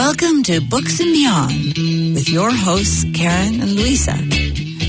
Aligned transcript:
Welcome 0.00 0.42
to 0.44 0.62
Books 0.62 0.98
and 0.98 1.12
Beyond 1.12 2.14
with 2.14 2.30
your 2.30 2.50
hosts, 2.50 3.04
Karen 3.12 3.60
and 3.60 3.72
Louisa. 3.72 4.16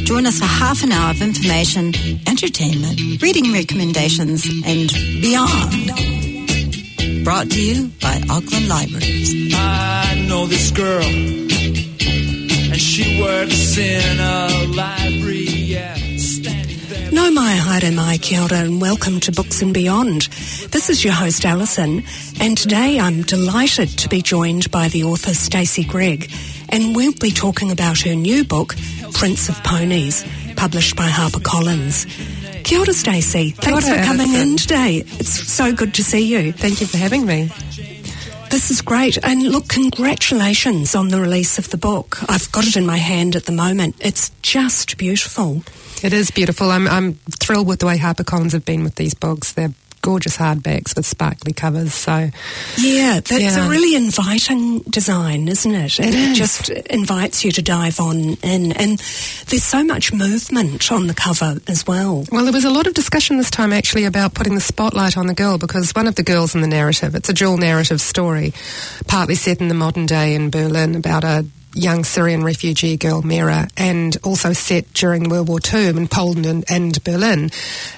Join 0.05 0.25
us 0.25 0.39
for 0.39 0.45
half 0.45 0.83
an 0.83 0.93
hour 0.93 1.11
of 1.11 1.21
information, 1.21 1.93
entertainment, 2.25 3.21
reading 3.21 3.51
recommendations, 3.51 4.47
and 4.65 4.89
beyond. 5.21 5.91
Brought 7.25 7.51
to 7.51 7.61
you 7.61 7.91
by 8.01 8.21
Auckland 8.29 8.69
Libraries. 8.69 9.53
I 9.53 10.25
know 10.29 10.45
this 10.45 10.71
girl, 10.71 11.03
and 11.03 12.79
she 12.79 13.21
works 13.21 13.77
in 13.77 14.17
a 14.17 14.47
library. 14.73 15.43
Yeah, 15.75 15.93
standing 16.15 16.79
there. 16.87 17.11
Nau 17.11 17.31
mai 17.31 17.57
haere 17.57 17.91
mai 17.93 18.17
kia 18.17 18.43
ora 18.43 18.59
and 18.59 18.79
welcome 18.79 19.19
to 19.19 19.33
Books 19.33 19.61
and 19.61 19.73
Beyond. 19.73 20.29
This 20.69 20.89
is 20.89 21.03
your 21.03 21.13
host 21.13 21.45
Alison 21.45 22.03
and 22.39 22.57
today 22.57 22.99
I'm 22.99 23.23
delighted 23.23 23.89
to 23.99 24.09
be 24.09 24.21
joined 24.21 24.69
by 24.71 24.87
the 24.87 25.03
author 25.03 25.33
Stacy 25.33 25.83
Gregg 25.83 26.31
and 26.69 26.95
we'll 26.95 27.13
be 27.13 27.31
talking 27.31 27.71
about 27.71 27.99
her 28.01 28.15
new 28.15 28.43
book 28.43 28.75
Prince 29.13 29.49
of 29.49 29.55
Ponies 29.63 30.23
published 30.55 30.95
by 30.95 31.07
HarperCollins. 31.09 32.63
Kia 32.63 32.79
ora 32.79 32.93
Stacy. 32.93 33.51
Thanks 33.51 33.87
ora, 33.87 33.97
for 33.97 34.03
coming 34.03 34.27
Alison. 34.29 34.49
in 34.49 34.57
today. 34.57 35.03
It's 35.19 35.51
so 35.51 35.73
good 35.73 35.95
to 35.95 36.03
see 36.03 36.27
you. 36.27 36.51
Thank 36.51 36.81
you 36.81 36.87
for 36.87 36.97
having 36.97 37.25
me. 37.25 37.49
This 38.51 38.69
is 38.69 38.81
great. 38.81 39.17
And 39.23 39.43
look, 39.43 39.67
congratulations 39.69 40.93
on 40.93 41.07
the 41.07 41.19
release 41.19 41.57
of 41.57 41.69
the 41.69 41.77
book. 41.77 42.19
I've 42.29 42.51
got 42.51 42.67
it 42.67 42.75
in 42.75 42.85
my 42.85 42.97
hand 42.97 43.35
at 43.35 43.45
the 43.45 43.51
moment. 43.51 43.95
It's 43.99 44.29
just 44.41 44.97
beautiful. 44.97 45.63
It 46.03 46.13
is 46.13 46.31
beautiful. 46.31 46.69
I'm, 46.69 46.87
I'm 46.87 47.13
thrilled 47.39 47.67
with 47.67 47.79
the 47.79 47.85
way 47.85 47.97
HarperCollins 47.97 48.51
have 48.51 48.65
been 48.65 48.83
with 48.83 48.95
these 48.95 49.13
books. 49.13 49.53
They're 49.53 49.73
gorgeous 50.01 50.37
hardbacks 50.37 50.95
with 50.95 51.05
sparkly 51.05 51.53
covers. 51.53 51.93
So 51.93 52.29
Yeah, 52.77 53.19
that's 53.19 53.31
Yeah. 53.31 53.65
a 53.65 53.69
really 53.69 53.95
inviting 53.95 54.79
design, 54.89 55.47
isn't 55.47 55.73
it? 55.73 55.99
It 55.99 56.13
is. 56.15 56.37
just 56.37 56.69
invites 56.69 57.43
you 57.45 57.51
to 57.53 57.61
dive 57.61 57.99
on 57.99 58.37
in. 58.43 58.71
And 58.73 58.99
there's 59.47 59.63
so 59.63 59.83
much 59.83 60.11
movement 60.13 60.91
on 60.91 61.07
the 61.07 61.13
cover 61.13 61.57
as 61.67 61.85
well. 61.85 62.25
Well, 62.31 62.43
there 62.43 62.53
was 62.53 62.65
a 62.65 62.69
lot 62.69 62.87
of 62.87 62.93
discussion 62.93 63.37
this 63.37 63.49
time 63.51 63.71
actually 63.73 64.05
about 64.05 64.33
putting 64.33 64.55
the 64.55 64.61
spotlight 64.61 65.17
on 65.17 65.27
the 65.27 65.33
girl 65.33 65.57
because 65.57 65.91
one 65.95 66.07
of 66.07 66.15
the 66.15 66.23
girls 66.23 66.55
in 66.55 66.61
the 66.61 66.67
narrative, 66.67 67.15
it's 67.15 67.29
a 67.29 67.33
dual 67.33 67.57
narrative 67.57 68.01
story, 68.01 68.53
partly 69.07 69.35
set 69.35 69.61
in 69.61 69.67
the 69.67 69.73
modern 69.73 70.05
day 70.05 70.35
in 70.35 70.49
Berlin 70.49 70.95
about 70.95 71.23
a 71.23 71.45
young 71.73 72.03
Syrian 72.03 72.43
refugee 72.43 72.97
girl, 72.97 73.21
Mira, 73.21 73.67
and 73.77 74.17
also 74.23 74.53
set 74.53 74.93
during 74.93 75.29
World 75.29 75.47
War 75.47 75.59
II 75.73 75.87
in 75.87 76.07
Poland 76.07 76.45
and, 76.45 76.65
and 76.69 77.03
Berlin. 77.03 77.49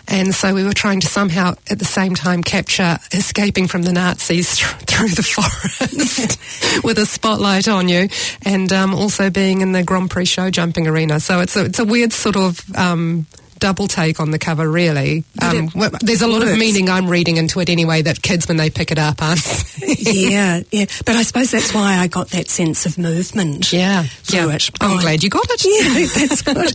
And 0.07 0.33
so 0.33 0.53
we 0.53 0.63
were 0.63 0.73
trying 0.73 0.99
to 1.01 1.07
somehow 1.07 1.55
at 1.69 1.79
the 1.79 1.85
same 1.85 2.15
time 2.15 2.43
capture 2.43 2.99
escaping 3.11 3.67
from 3.67 3.83
the 3.83 3.93
Nazis 3.93 4.59
through 4.87 5.09
the 5.09 5.23
forest 5.23 6.83
with 6.83 6.97
a 6.97 7.05
spotlight 7.05 7.67
on 7.67 7.87
you 7.87 8.09
and 8.43 8.71
um, 8.71 8.93
also 8.93 9.29
being 9.29 9.61
in 9.61 9.71
the 9.71 9.83
Grand 9.83 10.09
Prix 10.11 10.25
show 10.25 10.49
jumping 10.49 10.87
arena. 10.87 11.19
So 11.19 11.39
it's 11.39 11.55
a, 11.55 11.65
it's 11.65 11.79
a 11.79 11.85
weird 11.85 12.13
sort 12.13 12.35
of 12.35 12.75
um, 12.75 13.25
double 13.63 13.87
take 13.87 14.19
on 14.19 14.29
the 14.31 14.37
cover, 14.37 14.69
really. 14.69 15.23
Um, 15.41 15.69
there's 16.01 16.21
a 16.21 16.27
lot 16.27 16.45
of 16.45 16.57
meaning 16.57 16.89
I'm 16.89 17.07
reading 17.07 17.37
into 17.37 17.61
it 17.61 17.69
anyway 17.69 18.01
that 18.01 18.21
kids, 18.21 18.45
when 18.45 18.57
they 18.57 18.69
pick 18.69 18.91
it 18.91 18.99
up, 18.99 19.21
aren't 19.21 19.39
yeah, 19.79 20.61
yeah. 20.71 20.85
But 21.05 21.15
I 21.15 21.23
suppose 21.23 21.49
that's 21.51 21.73
why 21.73 21.95
I 21.97 22.07
got 22.07 22.27
that 22.31 22.49
sense 22.49 22.85
of 22.85 22.97
movement. 22.97 23.71
Yeah, 23.71 24.03
through 24.03 24.49
yeah. 24.49 24.55
it. 24.55 24.69
I'm 24.81 24.97
Oh, 24.97 24.99
glad 24.99 25.23
you 25.23 25.29
got 25.29 25.45
it. 25.49 25.63
Yeah, 25.63 26.07
that's 26.27 26.41
good. 26.41 26.73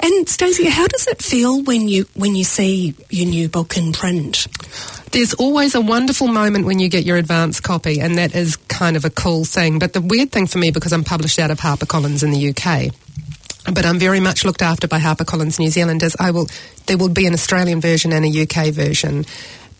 and 0.00 0.28
Stacy, 0.28 0.68
how 0.70 0.86
does 0.86 1.08
it 1.08 1.20
feel 1.20 1.60
when 1.64 1.88
you 1.88 2.06
when 2.14 2.36
you 2.36 2.44
see 2.44 2.94
your 3.10 3.26
new 3.28 3.48
book 3.48 3.76
in 3.76 3.92
print? 3.92 4.46
There's 5.10 5.34
always 5.34 5.74
a 5.74 5.80
wonderful 5.80 6.28
moment 6.28 6.66
when 6.66 6.78
you 6.78 6.88
get 6.88 7.04
your 7.04 7.16
advance 7.16 7.58
copy, 7.60 7.98
and 8.00 8.16
that 8.18 8.34
is 8.34 8.56
kind 8.68 8.96
of 8.96 9.04
a 9.04 9.10
cool 9.10 9.44
thing. 9.44 9.78
But 9.80 9.92
the 9.92 10.00
weird 10.02 10.30
thing 10.30 10.46
for 10.46 10.58
me, 10.58 10.70
because 10.70 10.92
I'm 10.92 11.02
published 11.02 11.38
out 11.40 11.50
of 11.50 11.58
HarperCollins 11.58 12.22
in 12.22 12.30
the 12.30 12.50
UK, 12.50 12.92
but 13.74 13.84
I'm 13.86 13.98
very 13.98 14.20
much 14.20 14.44
looked 14.44 14.62
after 14.62 14.88
by 14.88 14.98
HarperCollins 15.00 15.58
New 15.58 15.70
Zealand, 15.70 16.02
is 16.02 16.16
I 16.20 16.30
will 16.30 16.48
there 16.86 16.96
will 16.98 17.08
be 17.08 17.26
an 17.26 17.34
Australian 17.34 17.80
version 17.80 18.12
and 18.12 18.24
a 18.24 18.42
UK 18.42 18.72
version, 18.72 19.24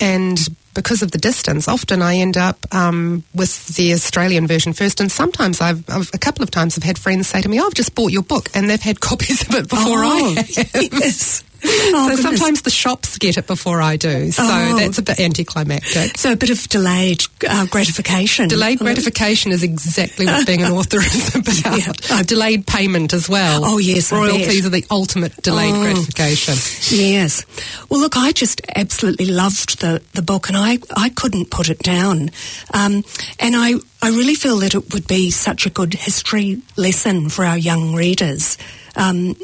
and 0.00 0.38
because 0.74 1.02
of 1.02 1.10
the 1.10 1.18
distance, 1.18 1.66
often 1.66 2.02
I 2.02 2.16
end 2.16 2.36
up 2.36 2.58
um, 2.72 3.24
with 3.34 3.66
the 3.74 3.92
Australian 3.94 4.46
version 4.46 4.72
first, 4.72 5.00
and 5.00 5.10
sometimes 5.10 5.60
I've, 5.60 5.82
I've 5.90 6.08
a 6.14 6.18
couple 6.18 6.44
of 6.44 6.50
times 6.52 6.78
I've 6.78 6.84
had 6.84 6.98
friends 6.98 7.26
say 7.28 7.40
to 7.42 7.48
me, 7.48 7.60
"Oh, 7.60 7.66
I've 7.66 7.74
just 7.74 7.94
bought 7.94 8.12
your 8.12 8.22
book," 8.22 8.48
and 8.54 8.70
they've 8.70 8.80
had 8.80 9.00
copies 9.10 9.42
of 9.48 9.54
it 9.54 9.68
before 9.68 10.04
Oh, 10.04 10.34
I 10.36 10.42
have. 10.46 10.92
yes. 10.92 11.42
Oh, 11.64 12.08
so 12.10 12.16
goodness. 12.16 12.22
sometimes 12.40 12.62
the 12.62 12.70
shops 12.70 13.18
get 13.18 13.36
it 13.38 13.46
before 13.46 13.80
I 13.82 13.96
do. 13.96 14.30
So 14.30 14.42
Oh. 14.44 14.76
that's 14.78 14.98
a 14.98 15.02
bit 15.02 15.18
anticlimactic. 15.20 16.16
So 16.18 16.32
a 16.32 16.36
bit 16.36 16.50
of 16.50 16.62
delayed 16.68 17.22
uh, 17.48 17.66
gratification. 17.66 18.48
Delayed 18.48 18.78
gratification 18.78 19.52
is 19.52 19.62
exactly 19.62 20.26
what 20.26 20.46
being 20.46 20.62
an 20.62 20.72
author 20.72 20.98
is 21.00 21.34
about. 21.34 22.10
Yeah. 22.10 22.22
Delayed 22.22 22.66
payment 22.66 23.12
as 23.12 23.28
well. 23.28 23.64
Oh, 23.64 23.78
yes, 23.78 24.12
Royalties 24.12 24.66
are 24.66 24.70
the 24.70 24.84
ultimate 24.90 25.34
delayed 25.42 25.74
Oh. 25.74 25.82
gratification. 25.82 26.54
Yes. 26.96 27.44
Well, 27.88 28.00
look, 28.00 28.16
I 28.16 28.32
just 28.32 28.60
absolutely 28.76 29.26
loved 29.26 29.80
the, 29.80 30.02
the 30.14 30.22
book 30.22 30.48
and 30.48 30.56
I, 30.56 30.78
I 30.96 31.08
couldn't 31.10 31.50
put 31.50 31.68
it 31.70 31.78
down. 31.80 32.30
Um, 32.72 33.04
and 33.40 33.56
I, 33.56 33.74
I 34.02 34.08
really 34.10 34.34
feel 34.34 34.58
that 34.58 34.74
it 34.74 34.92
would 34.92 35.06
be 35.06 35.30
such 35.30 35.66
a 35.66 35.70
good 35.70 35.94
history 35.94 36.62
lesson 36.76 37.28
for 37.30 37.44
our 37.44 37.58
young 37.58 37.94
readers. 37.94 38.56
Um, 38.98 39.36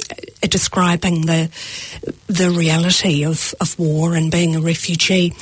describing 0.42 1.22
the 1.22 1.48
the 2.26 2.50
reality 2.50 3.24
of, 3.24 3.54
of 3.60 3.78
war 3.78 4.14
and 4.14 4.30
being 4.30 4.56
a 4.56 4.60
refugee. 4.60 5.32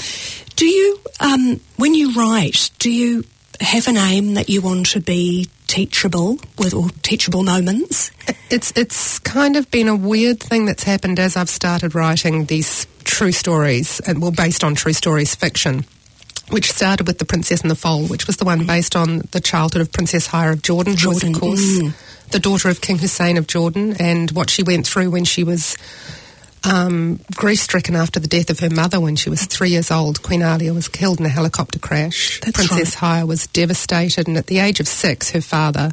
Do 0.57 0.67
you, 0.67 1.01
um, 1.21 1.61
when 1.77 1.95
you 1.95 2.13
write, 2.13 2.71
do 2.79 2.91
you 2.91 3.25
have 3.61 3.89
an 3.89 3.97
aim 3.97 4.35
that 4.35 4.49
you 4.49 4.61
want 4.61 4.87
to 4.87 5.01
be 5.01 5.49
teachable 5.67 6.39
with 6.59 6.75
or 6.75 6.89
teachable 7.03 7.43
moments? 7.43 8.11
It's 8.51 8.71
it's 8.77 9.19
kind 9.19 9.57
of 9.57 9.71
been 9.71 9.89
a 9.89 9.97
weird 9.97 10.39
thing 10.39 10.67
that's 10.67 10.85
happened 10.85 11.19
as 11.19 11.39
I've 11.39 11.49
started 11.49 11.95
writing 11.95 12.45
these 12.45 12.87
true 13.03 13.33
stories, 13.33 13.99
and 14.01 14.21
well, 14.21 14.31
based 14.31 14.63
on 14.63 14.75
true 14.75 14.93
stories 14.93 15.35
fiction. 15.35 15.87
Which 16.51 16.71
started 16.71 17.07
with 17.07 17.17
The 17.17 17.25
Princess 17.25 17.63
and 17.63 17.71
the 17.71 17.75
Foal, 17.75 18.05
which 18.09 18.27
was 18.27 18.37
the 18.37 18.45
one 18.45 18.67
based 18.67 18.95
on 18.95 19.23
the 19.31 19.41
childhood 19.41 19.81
of 19.81 19.91
Princess 19.91 20.27
Haya 20.27 20.53
of 20.53 20.61
Jordan, 20.61 20.97
Jordan, 20.97 21.35
of 21.35 21.41
course, 21.41 21.79
mm. 21.81 21.95
The 22.33 22.41
daughter 22.41 22.69
of 22.69 22.81
King 22.81 22.99
Hussein 22.99 23.37
of 23.37 23.47
Jordan, 23.47 23.95
and 24.01 24.31
what 24.31 24.51
she 24.51 24.63
went 24.63 24.87
through 24.87 25.11
when 25.11 25.25
she 25.25 25.45
was 25.45 25.77
um, 26.65 27.21
grief 27.35 27.59
stricken 27.61 27.95
after 27.95 28.21
the 28.21 28.29
death 28.29 28.51
of 28.51 28.61
her 28.61 28.71
mother 28.71 29.01
when 29.01 29.17
she 29.17 29.31
was 29.31 29.45
three 29.45 29.71
years 29.71 29.91
old. 29.91 30.23
Queen 30.23 30.43
Alia 30.43 30.73
was 30.73 30.89
killed 30.89 31.21
in 31.21 31.27
a 31.27 31.31
helicopter 31.31 31.79
crash. 31.79 32.41
That's 32.41 32.57
Princess 32.57 32.95
right. 32.95 33.17
Haya 33.17 33.27
was 33.27 33.47
devastated, 33.49 34.29
and 34.29 34.37
at 34.37 34.47
the 34.47 34.59
age 34.61 34.81
of 34.81 34.89
six, 34.89 35.31
her 35.33 35.41
father, 35.41 35.93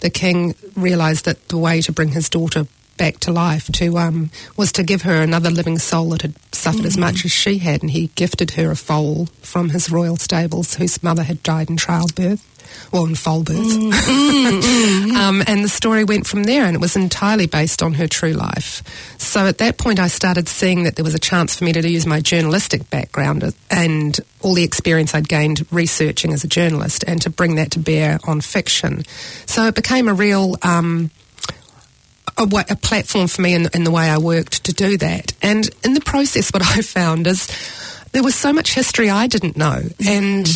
the 0.00 0.10
king, 0.10 0.54
realised 0.76 1.24
that 1.24 1.48
the 1.48 1.58
way 1.58 1.80
to 1.82 1.92
bring 1.92 2.10
his 2.10 2.28
daughter 2.28 2.66
back 2.96 3.18
to 3.20 3.32
life 3.32 3.70
to 3.72 3.96
um, 3.96 4.30
was 4.56 4.72
to 4.72 4.82
give 4.82 5.02
her 5.02 5.22
another 5.22 5.50
living 5.50 5.78
soul 5.78 6.10
that 6.10 6.22
had 6.22 6.34
suffered 6.52 6.84
as 6.84 6.98
much 6.98 7.24
as 7.24 7.30
she 7.30 7.58
had, 7.58 7.80
and 7.80 7.92
he 7.92 8.08
gifted 8.08 8.52
her 8.52 8.70
a 8.70 8.76
foal 8.76 9.26
from 9.40 9.70
his 9.70 9.90
royal 9.90 10.16
stables, 10.16 10.74
whose 10.74 11.02
mother 11.02 11.22
had 11.22 11.42
died 11.42 11.70
in 11.70 11.76
childbirth. 11.76 12.44
Well, 12.92 13.06
in 13.06 13.14
foal 13.14 13.42
birth. 13.42 13.56
um, 15.16 15.42
and 15.46 15.64
the 15.64 15.68
story 15.68 16.04
went 16.04 16.26
from 16.26 16.44
there, 16.44 16.64
and 16.64 16.74
it 16.74 16.80
was 16.80 16.96
entirely 16.96 17.46
based 17.46 17.82
on 17.82 17.94
her 17.94 18.06
true 18.06 18.32
life. 18.32 18.82
So 19.18 19.46
at 19.46 19.58
that 19.58 19.78
point, 19.78 19.98
I 19.98 20.08
started 20.08 20.48
seeing 20.48 20.84
that 20.84 20.96
there 20.96 21.04
was 21.04 21.14
a 21.14 21.18
chance 21.18 21.56
for 21.56 21.64
me 21.64 21.72
to 21.72 21.88
use 21.88 22.06
my 22.06 22.20
journalistic 22.20 22.88
background 22.90 23.54
and 23.70 24.18
all 24.40 24.54
the 24.54 24.64
experience 24.64 25.14
I'd 25.14 25.28
gained 25.28 25.66
researching 25.70 26.32
as 26.32 26.44
a 26.44 26.48
journalist 26.48 27.04
and 27.06 27.20
to 27.22 27.30
bring 27.30 27.56
that 27.56 27.72
to 27.72 27.78
bear 27.78 28.18
on 28.26 28.40
fiction. 28.40 29.04
So 29.46 29.66
it 29.66 29.74
became 29.74 30.08
a 30.08 30.14
real. 30.14 30.56
Um, 30.62 31.10
a, 32.36 32.44
wa 32.44 32.62
a 32.70 32.76
platform 32.76 33.26
for 33.26 33.42
me 33.42 33.54
in, 33.54 33.68
in 33.74 33.82
the 33.82 33.90
way 33.90 34.08
I 34.08 34.18
worked 34.18 34.64
to 34.64 34.72
do 34.72 34.96
that. 34.98 35.32
And 35.42 35.68
in 35.84 35.94
the 35.94 36.00
process, 36.00 36.50
what 36.52 36.62
I 36.62 36.82
found 36.82 37.26
is 37.26 37.48
there 38.12 38.22
was 38.22 38.34
so 38.34 38.52
much 38.52 38.74
history 38.74 39.10
I 39.10 39.26
didn't 39.26 39.56
know. 39.56 39.82
And 40.06 40.46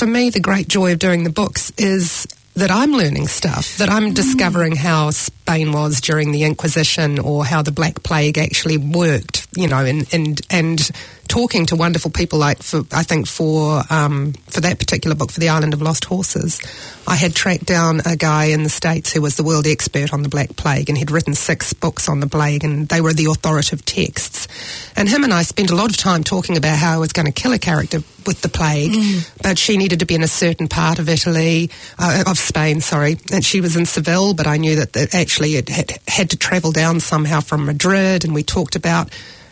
for 0.00 0.06
me, 0.06 0.30
the 0.30 0.40
great 0.40 0.66
joy 0.66 0.92
of 0.92 0.98
doing 0.98 1.24
the 1.24 1.30
books 1.30 1.70
is 1.76 2.26
that 2.54 2.70
I'm 2.70 2.92
learning 2.92 3.26
stuff, 3.26 3.76
that 3.76 3.90
I'm 3.90 4.14
discovering 4.14 4.74
how 4.74 5.10
Spain 5.10 5.72
was 5.72 6.00
during 6.00 6.32
the 6.32 6.44
Inquisition 6.44 7.18
or 7.18 7.44
how 7.44 7.60
the 7.60 7.70
Black 7.70 8.02
Plague 8.02 8.38
actually 8.38 8.78
worked, 8.78 9.46
you 9.54 9.68
know, 9.68 9.84
and, 9.84 10.08
and, 10.10 10.40
and 10.48 10.90
talking 11.28 11.66
to 11.66 11.76
wonderful 11.76 12.10
people 12.10 12.38
like 12.38 12.62
for, 12.62 12.80
I 12.92 13.02
think 13.02 13.26
for, 13.26 13.82
um, 13.90 14.32
for 14.48 14.62
that 14.62 14.78
particular 14.78 15.14
book, 15.14 15.30
for 15.30 15.38
the 15.38 15.50
Island 15.50 15.74
of 15.74 15.82
Lost 15.82 16.06
Horses, 16.06 16.62
I 17.06 17.16
had 17.16 17.34
tracked 17.34 17.66
down 17.66 18.00
a 18.06 18.16
guy 18.16 18.44
in 18.46 18.62
the 18.62 18.70
States 18.70 19.12
who 19.12 19.20
was 19.20 19.36
the 19.36 19.44
world 19.44 19.66
expert 19.66 20.14
on 20.14 20.22
the 20.22 20.30
Black 20.30 20.56
Plague 20.56 20.88
and 20.88 20.96
he'd 20.96 21.10
written 21.10 21.34
six 21.34 21.74
books 21.74 22.08
on 22.08 22.20
the 22.20 22.26
plague 22.26 22.64
and 22.64 22.88
they 22.88 23.02
were 23.02 23.12
the 23.12 23.26
authoritative 23.26 23.84
texts. 23.84 24.48
And 24.96 25.10
him 25.10 25.24
and 25.24 25.32
I 25.34 25.42
spent 25.42 25.70
a 25.70 25.76
lot 25.76 25.90
of 25.90 25.98
time 25.98 26.24
talking 26.24 26.56
about 26.56 26.78
how 26.78 26.94
I 26.94 26.98
was 26.98 27.12
going 27.12 27.26
to 27.26 27.32
kill 27.32 27.52
a 27.52 27.58
character 27.58 28.00
with 28.26 28.40
the 28.42 28.48
plague, 28.48 28.94
but 29.42 29.58
she 29.58 29.76
needed 29.76 30.00
to 30.00 30.06
be 30.06 30.14
in 30.14 30.22
a 30.22 30.28
certain 30.28 30.68
part 30.68 30.98
of 30.98 31.08
Italy, 31.08 31.70
uh, 31.98 32.24
of 32.26 32.38
Spain, 32.38 32.80
sorry, 32.80 33.18
and 33.32 33.44
she 33.44 33.60
was 33.60 33.76
in 33.76 33.86
Seville, 33.86 34.34
but 34.34 34.46
I 34.46 34.56
knew 34.56 34.76
that, 34.76 34.92
that 34.94 35.14
actually 35.14 35.56
it 35.56 35.68
had, 35.68 35.98
had 36.08 36.30
to 36.30 36.36
travel 36.36 36.72
down 36.72 37.00
somehow 37.00 37.40
from 37.40 37.66
Madrid 37.66 38.24
and 38.24 38.34
we 38.34 38.42
talked 38.42 38.76
about 38.76 39.10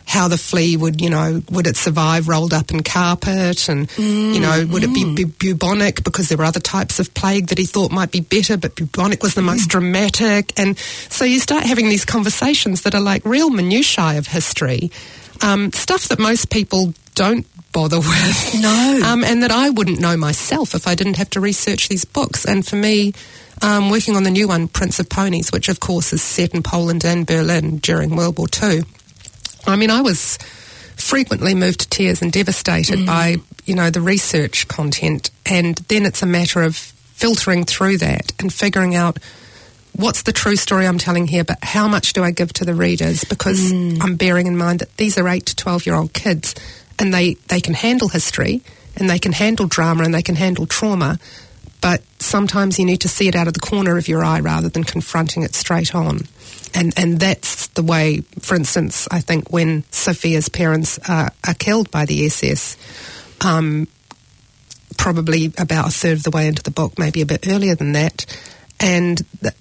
how 0.08 0.26
the 0.26 0.38
flea 0.38 0.74
would, 0.74 1.02
you 1.02 1.10
know, 1.10 1.42
would 1.50 1.66
it 1.66 1.76
survive 1.76 2.28
rolled 2.28 2.54
up 2.54 2.70
in 2.70 2.82
carpet 2.82 3.68
and, 3.68 3.90
you 3.98 4.40
know, 4.40 4.66
would 4.70 4.82
it 4.82 4.94
be 4.94 5.04
bu- 5.04 5.26
bubonic 5.38 6.02
because 6.02 6.30
there 6.30 6.38
were 6.38 6.44
other 6.44 6.60
types 6.60 6.98
of 6.98 7.12
plague 7.12 7.48
that 7.48 7.58
he 7.58 7.66
thought 7.66 7.92
might 7.92 8.10
be 8.10 8.20
better, 8.20 8.56
but 8.56 8.74
bubonic 8.74 9.22
was 9.22 9.34
the 9.34 9.42
most 9.42 9.68
dramatic. 9.68 10.58
And 10.58 10.78
so 10.78 11.26
you 11.26 11.38
start 11.38 11.64
having 11.64 11.90
these 11.90 12.06
conversations 12.06 12.82
that 12.82 12.94
are 12.94 13.02
like 13.02 13.22
real 13.26 13.50
minutiae 13.50 14.16
of 14.16 14.28
history, 14.28 14.90
um, 15.42 15.72
stuff 15.72 16.08
that 16.08 16.18
most 16.18 16.48
people 16.48 16.94
don't 17.14 17.46
bother 17.72 17.98
with. 17.98 18.54
No. 18.60 19.00
Um, 19.04 19.22
and 19.24 19.42
that 19.42 19.50
I 19.52 19.70
wouldn't 19.70 20.00
know 20.00 20.16
myself 20.16 20.74
if 20.74 20.88
I 20.88 20.94
didn't 20.94 21.16
have 21.16 21.30
to 21.30 21.40
research 21.40 21.88
these 21.88 22.04
books. 22.04 22.44
And 22.44 22.66
for 22.66 22.76
me, 22.76 23.12
um, 23.62 23.90
working 23.90 24.16
on 24.16 24.24
the 24.24 24.30
new 24.30 24.48
one, 24.48 24.68
Prince 24.68 24.98
of 24.98 25.08
Ponies, 25.08 25.52
which 25.52 25.68
of 25.68 25.78
course 25.78 26.12
is 26.12 26.22
set 26.22 26.54
in 26.54 26.62
Poland 26.62 27.04
and 27.04 27.26
Berlin 27.26 27.78
during 27.78 28.16
World 28.16 28.38
War 28.38 28.48
II, 28.60 28.82
I 29.66 29.76
mean, 29.76 29.90
I 29.90 30.00
was 30.00 30.38
frequently 30.96 31.54
moved 31.54 31.80
to 31.80 31.88
tears 31.88 32.22
and 32.22 32.32
devastated 32.32 33.06
by, 33.06 33.36
you 33.64 33.74
know, 33.74 33.90
the 33.90 34.00
research 34.00 34.66
content. 34.66 35.30
And 35.46 35.76
then 35.88 36.04
it's 36.04 36.22
a 36.22 36.26
matter 36.26 36.62
of 36.62 36.76
filtering 36.76 37.64
through 37.64 37.98
that 37.98 38.32
and 38.40 38.52
figuring 38.52 38.96
out 38.96 39.18
what's 39.94 40.22
the 40.22 40.32
true 40.32 40.56
story 40.56 40.86
I'm 40.86 40.98
telling 40.98 41.26
here, 41.26 41.44
but 41.44 41.58
how 41.62 41.88
much 41.88 42.12
do 42.12 42.22
I 42.22 42.30
give 42.30 42.52
to 42.54 42.64
the 42.64 42.74
readers? 42.74 43.24
Because 43.24 43.70
I'm 44.00 44.16
bearing 44.16 44.46
in 44.46 44.56
mind 44.56 44.80
that 44.80 44.96
these 44.96 45.18
are 45.18 45.28
8 45.28 45.46
to 45.46 45.56
12 45.56 45.86
year 45.86 45.94
old 45.94 46.12
kids 46.12 46.54
and 46.98 47.12
they, 47.12 47.34
they 47.48 47.60
can 47.60 47.74
handle 47.74 48.08
history 48.08 48.62
and 48.96 49.08
they 49.08 49.18
can 49.18 49.32
handle 49.32 49.66
drama 49.66 50.04
and 50.04 50.14
they 50.14 50.22
can 50.22 50.36
handle 50.36 50.66
trauma. 50.66 51.18
But 51.80 52.02
sometimes 52.18 52.78
you 52.78 52.84
need 52.84 53.00
to 53.02 53.08
see 53.08 53.28
it 53.28 53.36
out 53.36 53.46
of 53.46 53.54
the 53.54 53.60
corner 53.60 53.96
of 53.96 54.08
your 54.08 54.24
eye 54.24 54.40
rather 54.40 54.68
than 54.68 54.84
confronting 54.84 55.44
it 55.44 55.54
straight 55.54 55.94
on. 55.94 56.22
And, 56.74 56.92
and 56.96 57.20
that's 57.20 57.68
the 57.68 57.82
way, 57.82 58.22
for 58.40 58.56
instance, 58.56 59.06
I 59.10 59.20
think 59.20 59.50
when 59.50 59.84
Sophia's 59.90 60.48
parents 60.48 60.98
are, 61.08 61.30
are 61.46 61.54
killed 61.54 61.90
by 61.90 62.04
the 62.04 62.26
SS, 62.26 62.76
um, 63.40 63.86
probably 64.96 65.52
about 65.56 65.88
a 65.88 65.90
third 65.90 66.18
of 66.18 66.22
the 66.24 66.30
way 66.30 66.48
into 66.48 66.62
the 66.62 66.70
book, 66.70 66.98
maybe 66.98 67.20
a 67.20 67.26
bit 67.26 67.46
earlier 67.48 67.74
than 67.74 67.92
that. 67.92 68.26
And 68.80 69.22
th- 69.40 69.54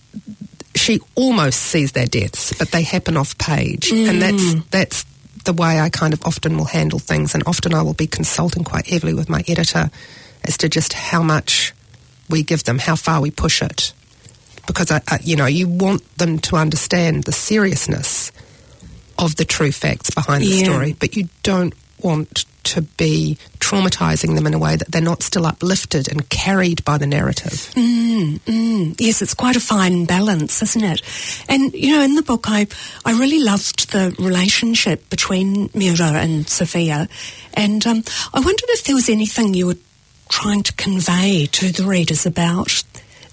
she 0.76 1.00
almost 1.16 1.60
sees 1.62 1.92
their 1.94 2.06
deaths, 2.08 2.54
but 2.58 2.72
they 2.72 2.84
happen 2.84 3.16
off 3.16 3.38
page. 3.38 3.92
And 3.92 4.22
that's, 4.22 4.54
that's 4.70 5.06
the 5.48 5.54
way 5.54 5.80
I 5.80 5.90
kind 5.90 6.14
of 6.14 6.22
often 6.24 6.58
will 6.58 6.66
handle 6.66 7.00
things. 7.00 7.34
And 7.34 7.42
often 7.48 7.74
I 7.74 7.82
will 7.82 7.94
be 7.96 8.06
consulting 8.06 8.64
quite 8.64 8.86
heavily 8.88 9.14
with 9.16 9.30
my 9.30 9.44
editor 9.48 9.90
as 10.44 10.58
to 10.60 10.70
just 10.70 10.94
how 10.94 11.24
much 11.24 11.74
we 12.30 12.44
give 12.44 12.66
them, 12.66 12.78
how 12.78 12.96
far 12.98 13.22
we 13.22 13.32
push 13.32 13.62
it. 13.62 13.94
Because, 14.68 14.92
I, 14.92 15.02
I, 15.08 15.20
you 15.24 15.38
know, 15.38 15.46
you 15.46 15.68
want 15.68 16.04
them 16.18 16.38
to 16.40 16.58
understand 16.58 17.24
the 17.24 17.32
seriousness 17.32 18.32
of 19.18 19.38
the 19.38 19.46
true 19.46 19.72
facts 19.72 20.10
behind 20.12 20.44
the 20.44 20.48
Yeah. 20.48 20.66
story, 20.66 20.94
but 20.94 21.16
you 21.16 21.30
don't 21.44 21.74
want 22.02 22.46
to 22.68 22.82
be 22.82 23.38
traumatizing 23.60 24.36
them 24.36 24.48
in 24.48 24.54
a 24.54 24.60
way 24.60 24.76
that 24.76 24.92
they're 24.92 25.02
not 25.02 25.24
still 25.24 25.46
uplifted 25.46 26.08
and 26.10 26.30
carried 26.30 26.84
by 26.86 26.98
the 26.98 27.08
narrative. 27.08 27.74
Mm, 27.76 28.40
mm. 28.42 28.96
Yes, 29.00 29.22
it's 29.22 29.34
quite 29.34 29.56
a 29.56 29.60
fine 29.60 30.06
balance, 30.06 30.62
isn't 30.62 30.84
it? 30.84 31.02
And 31.50 31.74
you 31.74 31.96
know, 31.96 32.02
in 32.02 32.16
the 32.16 32.24
book, 32.24 32.46
I 32.48 32.68
I 33.06 33.12
really 33.12 33.44
loved 33.44 33.92
the 33.92 34.16
relationship 34.20 35.10
between 35.10 35.70
Mira 35.74 36.12
and 36.14 36.48
Sophia, 36.48 37.08
and 37.54 37.86
um, 37.86 38.04
I 38.34 38.40
wondered 38.40 38.70
if 38.70 38.84
there 38.84 38.96
was 38.96 39.10
anything 39.10 39.54
you 39.54 39.68
were 39.68 39.78
trying 40.30 40.64
to 40.64 40.74
convey 40.74 41.48
to 41.52 41.72
the 41.72 41.86
readers 41.86 42.26
about 42.26 42.84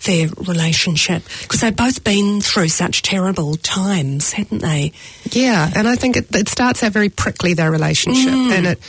their 0.05 0.29
relationship 0.47 1.23
because 1.43 1.61
they'd 1.61 1.77
both 1.77 2.05
been 2.05 2.41
through 2.41 2.69
such 2.69 3.03
terrible 3.03 3.57
times, 3.57 4.33
hadn't 4.33 4.61
they? 4.61 4.93
Yeah, 5.31 5.71
and 5.75 5.89
I 5.89 5.97
think 5.97 6.17
it, 6.17 6.35
it 6.35 6.49
starts 6.49 6.83
out 6.83 6.93
very 6.93 7.09
prickly 7.09 7.55
their 7.55 7.71
relationship, 7.71 8.33
mm. 8.33 8.53
and 8.53 8.67
it 8.67 8.81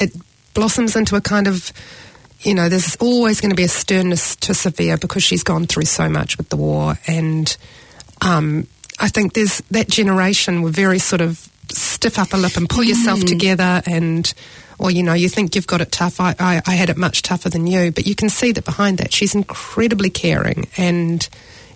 it 0.00 0.12
blossoms 0.54 0.96
into 0.96 1.16
a 1.16 1.20
kind 1.20 1.46
of, 1.46 1.72
you 2.40 2.54
know, 2.54 2.68
there's 2.68 2.96
always 2.96 3.40
going 3.40 3.50
to 3.50 3.56
be 3.56 3.64
a 3.64 3.68
sternness 3.68 4.36
to 4.36 4.54
Sophia 4.54 4.98
because 4.98 5.22
she's 5.22 5.42
gone 5.42 5.66
through 5.66 5.84
so 5.84 6.08
much 6.08 6.38
with 6.38 6.48
the 6.48 6.56
war, 6.56 6.98
and 7.06 7.56
um, 8.22 8.66
I 8.98 9.08
think 9.08 9.34
there's 9.34 9.60
that 9.70 9.88
generation 9.88 10.62
were 10.62 10.70
very 10.70 10.98
sort 10.98 11.20
of 11.20 11.48
stiff 11.70 12.18
upper 12.18 12.36
lip 12.36 12.56
and 12.56 12.68
pull 12.68 12.84
yourself 12.84 13.24
together 13.24 13.82
and. 13.86 14.32
Or 14.82 14.90
you 14.90 15.02
know, 15.02 15.12
you 15.12 15.28
think 15.28 15.54
you've 15.54 15.66
got 15.66 15.82
it 15.82 15.92
tough. 15.92 16.22
I, 16.22 16.34
I, 16.40 16.62
I 16.66 16.74
had 16.74 16.88
it 16.88 16.96
much 16.96 17.20
tougher 17.20 17.50
than 17.50 17.66
you, 17.66 17.92
but 17.92 18.06
you 18.06 18.14
can 18.14 18.30
see 18.30 18.50
that 18.52 18.64
behind 18.64 18.96
that, 18.96 19.12
she's 19.12 19.34
incredibly 19.34 20.08
caring, 20.08 20.68
and 20.78 21.28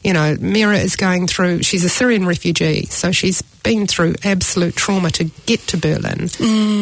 you 0.03 0.15
know, 0.15 0.37
Mira 0.41 0.79
is 0.79 0.97
going 0.97 1.27
through, 1.27 1.63
she's 1.63 1.85
a 1.85 1.91
Syrian 1.91 2.25
refugee, 2.25 2.87
so 2.87 3.13
she's 3.13 3.43
been 3.65 3.89
through 3.89 4.15
absolute 4.23 4.77
trauma 4.77 5.11
to 5.11 5.25
get 5.47 5.59
to 5.69 5.77
Berlin. 5.77 6.29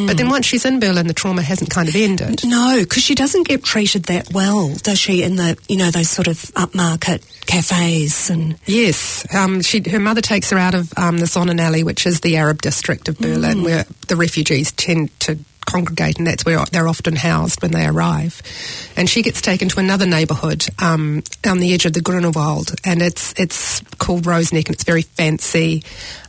But 0.06 0.18
then 0.18 0.28
once 0.28 0.44
she's 0.44 0.66
in 0.66 0.80
Berlin, 0.80 1.06
the 1.06 1.14
trauma 1.14 1.40
hasn't 1.40 1.70
kind 1.70 1.88
of 1.88 1.96
ended. 1.96 2.44
No, 2.44 2.76
because 2.80 3.02
she 3.02 3.14
doesn't 3.14 3.48
get 3.48 3.64
treated 3.64 4.04
that 4.04 4.32
well, 4.34 4.74
does 4.82 4.98
she? 4.98 5.22
In 5.22 5.36
the 5.36 5.56
you 5.68 5.76
know 5.78 5.90
those 5.90 6.10
sort 6.10 6.28
of 6.28 6.36
upmarket 6.52 7.24
cafes 7.46 8.28
and 8.28 8.58
Yes, 8.66 9.26
um, 9.34 9.62
she, 9.62 9.82
her 9.88 10.00
mother 10.00 10.20
takes 10.20 10.50
her 10.50 10.58
out 10.58 10.74
of 10.74 10.92
um, 10.96 11.18
the 11.18 11.26
Sonnenallee, 11.26 11.84
which 11.84 12.04
is 12.04 12.20
the 12.20 12.36
Arab 12.36 12.60
district 12.60 13.08
of 13.08 13.18
Berlin, 13.18 13.62
where 13.62 13.84
the 14.08 14.16
refugees 14.16 14.72
tend 14.72 15.18
to 15.20 15.38
congregate, 15.64 16.18
and 16.18 16.26
that's 16.26 16.44
where 16.44 16.64
they're 16.66 16.88
often 16.88 17.16
housed 17.16 17.62
when 17.62 17.70
they 17.70 17.86
arrive. 17.86 18.42
And 18.96 19.08
she 19.08 19.22
gets 19.22 19.40
taken 19.40 19.68
to 19.70 19.80
another 19.80 20.06
neighbourhood 20.06 20.66
um, 20.78 21.22
on 21.46 21.60
the 21.60 21.72
edge 21.72 21.86
of 21.86 21.92
the 21.92 22.00
Grunewald, 22.00 22.74
and 22.84 23.00
it's 23.02 23.34
it's 23.38 23.80
called 23.98 24.24
Roseneck, 24.24 24.66
and 24.66 24.74
it's 24.74 24.84
very 24.84 25.02
fancy. 25.02 25.82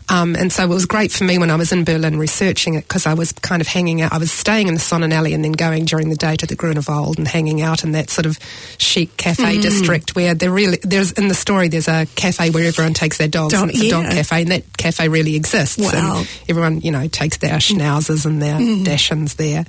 Um, 0.10 0.36
and 0.36 0.52
so 0.52 0.64
it 0.64 0.70
was 0.70 0.86
great 0.86 1.12
for 1.12 1.24
me 1.24 1.38
when 1.38 1.50
I 1.50 1.56
was 1.56 1.72
in 1.72 1.84
Berlin 1.84 2.18
researching 2.18 2.76
it 2.76 2.88
because 2.88 3.06
I 3.06 3.14
was 3.14 3.32
kind 3.32 3.62
of 3.62 3.68
hanging 3.68 4.02
out. 4.02 4.14
I 4.14 4.18
was 4.18 4.32
staying 4.32 4.68
in 4.68 4.74
the 4.74 4.80
Sonnenallee 4.80 5.34
and 5.34 5.44
then 5.44 5.54
going 5.54 5.86
during 5.86 6.10
the 6.10 6.16
day 6.16 6.36
to 6.36 6.46
the 6.46 6.56
Grunewald 6.56 7.18
and 7.18 7.28
hanging 7.28 7.62
out 7.62 7.84
in 7.84 7.94
that 7.94 8.10
sort 8.10 8.26
of 8.26 8.38
chic 8.78 9.16
cafe 9.18 9.56
hmm. 9.56 9.62
district 9.62 10.16
where 10.16 10.34
there 10.34 10.52
really 10.52 10.78
there's 10.84 11.12
in 11.14 11.28
the 11.28 11.36
story 11.36 11.68
there's 11.68 11.88
a 11.88 12.06
cafe 12.16 12.50
where 12.50 12.68
everyone 12.68 12.94
takes 12.94 13.18
their 13.18 13.28
dogs. 13.28 13.54
Dog- 13.54 13.64
and 13.64 13.72
it's 13.72 13.82
a 13.82 13.90
dog 13.90 14.06
cafe, 14.06 14.42
and 14.42 14.52
that 14.52 14.78
cafe 14.78 15.08
really 15.08 15.36
exists. 15.36 15.78
Wow. 15.78 16.20
And 16.20 16.30
everyone 16.50 16.82
you 16.82 16.92
know 16.92 17.08
takes 17.08 17.38
their 17.38 17.54
hmm. 17.54 17.58
schnauzers 17.58 18.26
and 18.26 18.42
their 18.42 18.58
hmm. 18.58 18.84
dachshunds 18.84 19.36
there. 19.36 19.66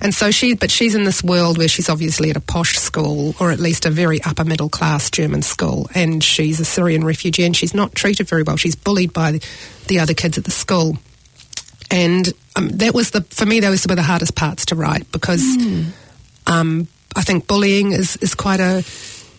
And 0.00 0.14
so 0.14 0.30
she, 0.30 0.54
but 0.54 0.70
she's 0.70 0.94
in 0.94 1.04
this 1.04 1.22
world 1.22 1.58
where 1.58 1.68
she's 1.68 1.88
obviously 1.88 2.30
at 2.30 2.36
a 2.36 2.40
posh 2.40 2.76
school 2.76 3.34
or 3.40 3.50
at 3.50 3.58
least 3.58 3.86
a 3.86 3.90
very 3.90 4.22
upper 4.22 4.44
middle 4.44 4.68
class 4.68 5.10
German 5.10 5.42
school, 5.42 5.88
and 5.94 6.22
she's 6.22 6.60
a 6.60 6.64
Syrian 6.64 7.04
refugee 7.04 7.44
and 7.44 7.56
she's 7.56 7.74
not 7.74 7.94
treated 7.94 8.28
very 8.28 8.42
well. 8.42 8.56
She's 8.56 8.76
bullied 8.76 9.12
by 9.12 9.40
the, 9.88 9.94
the 9.94 10.00
other 10.00 10.14
kids 10.14 10.38
at 10.38 10.44
the 10.44 10.50
school. 10.50 10.98
And 11.90 12.32
um, 12.54 12.68
that 12.68 12.94
was 12.94 13.10
the 13.10 13.22
for 13.22 13.46
me 13.46 13.60
those 13.60 13.86
were 13.86 13.94
the 13.94 14.02
hardest 14.02 14.34
parts 14.34 14.66
to 14.66 14.74
write 14.74 15.10
because 15.10 15.56
um, 16.46 16.86
I 17.16 17.22
think 17.22 17.46
bullying 17.46 17.92
is, 17.92 18.16
is 18.16 18.34
quite 18.34 18.60
a 18.60 18.84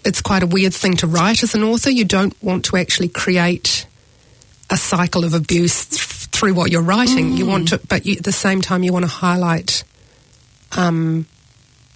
it's 0.04 0.22
quite 0.22 0.44
a 0.44 0.48
weird 0.48 0.74
thing 0.74 0.96
to 0.98 1.08
write 1.08 1.44
as 1.44 1.54
an 1.54 1.64
author. 1.64 1.90
You 1.90 2.06
don't 2.06 2.36
want 2.42 2.66
to 2.66 2.78
actually 2.78 3.10
create 3.10 3.86
a 4.70 4.78
cycle 4.78 5.24
of 5.24 5.34
abuse 5.34 5.86
th- 5.86 6.02
through 6.32 6.54
what 6.54 6.72
you're 6.72 6.82
writing. 6.82 7.34
You 7.34 7.46
want 7.46 7.70
to, 7.70 7.82
but 7.90 8.06
you, 8.06 8.16
at 8.16 8.24
the 8.24 8.32
same 8.32 8.62
time, 8.62 8.84
you 8.84 8.94
want 8.94 9.04
to 9.04 9.12
highlight, 9.12 9.84
um, 10.78 11.26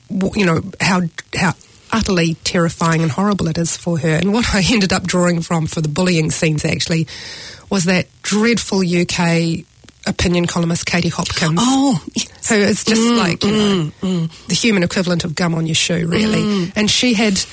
wh- 0.10 0.36
you 0.36 0.46
know, 0.46 0.62
how 0.82 1.02
how 1.36 1.54
utterly 1.94 2.34
terrifying 2.44 3.02
and 3.02 3.12
horrible 3.12 3.48
it 3.48 3.58
is 3.58 3.78
for 3.78 4.00
her. 4.00 4.10
And 4.10 4.34
what 4.34 4.54
I 4.54 4.64
ended 4.72 4.92
up 4.92 5.04
drawing 5.04 5.42
from 5.42 5.68
for 5.68 5.82
the 5.82 5.88
bullying 5.88 6.32
scenes 6.32 6.66
actually 6.66 7.08
was 7.74 7.86
that 7.86 8.06
dreadful 8.22 8.82
UK 8.88 9.66
opinion 10.06 10.46
columnist 10.46 10.86
Katie 10.86 11.10
Hopkins. 11.10 11.58
oh, 11.60 12.00
So 12.40 12.54
it's 12.54 12.84
just 12.84 13.02
mm, 13.02 13.18
like, 13.18 13.44
you 13.44 13.52
know, 13.52 13.92
mm, 14.02 14.28
mm. 14.28 14.46
the 14.46 14.54
human 14.54 14.84
equivalent 14.84 15.24
of 15.24 15.34
gum 15.34 15.56
on 15.56 15.66
your 15.66 15.74
shoe, 15.74 16.08
really. 16.08 16.72
And 16.76 16.90
she 16.90 17.16
had. 17.16 17.44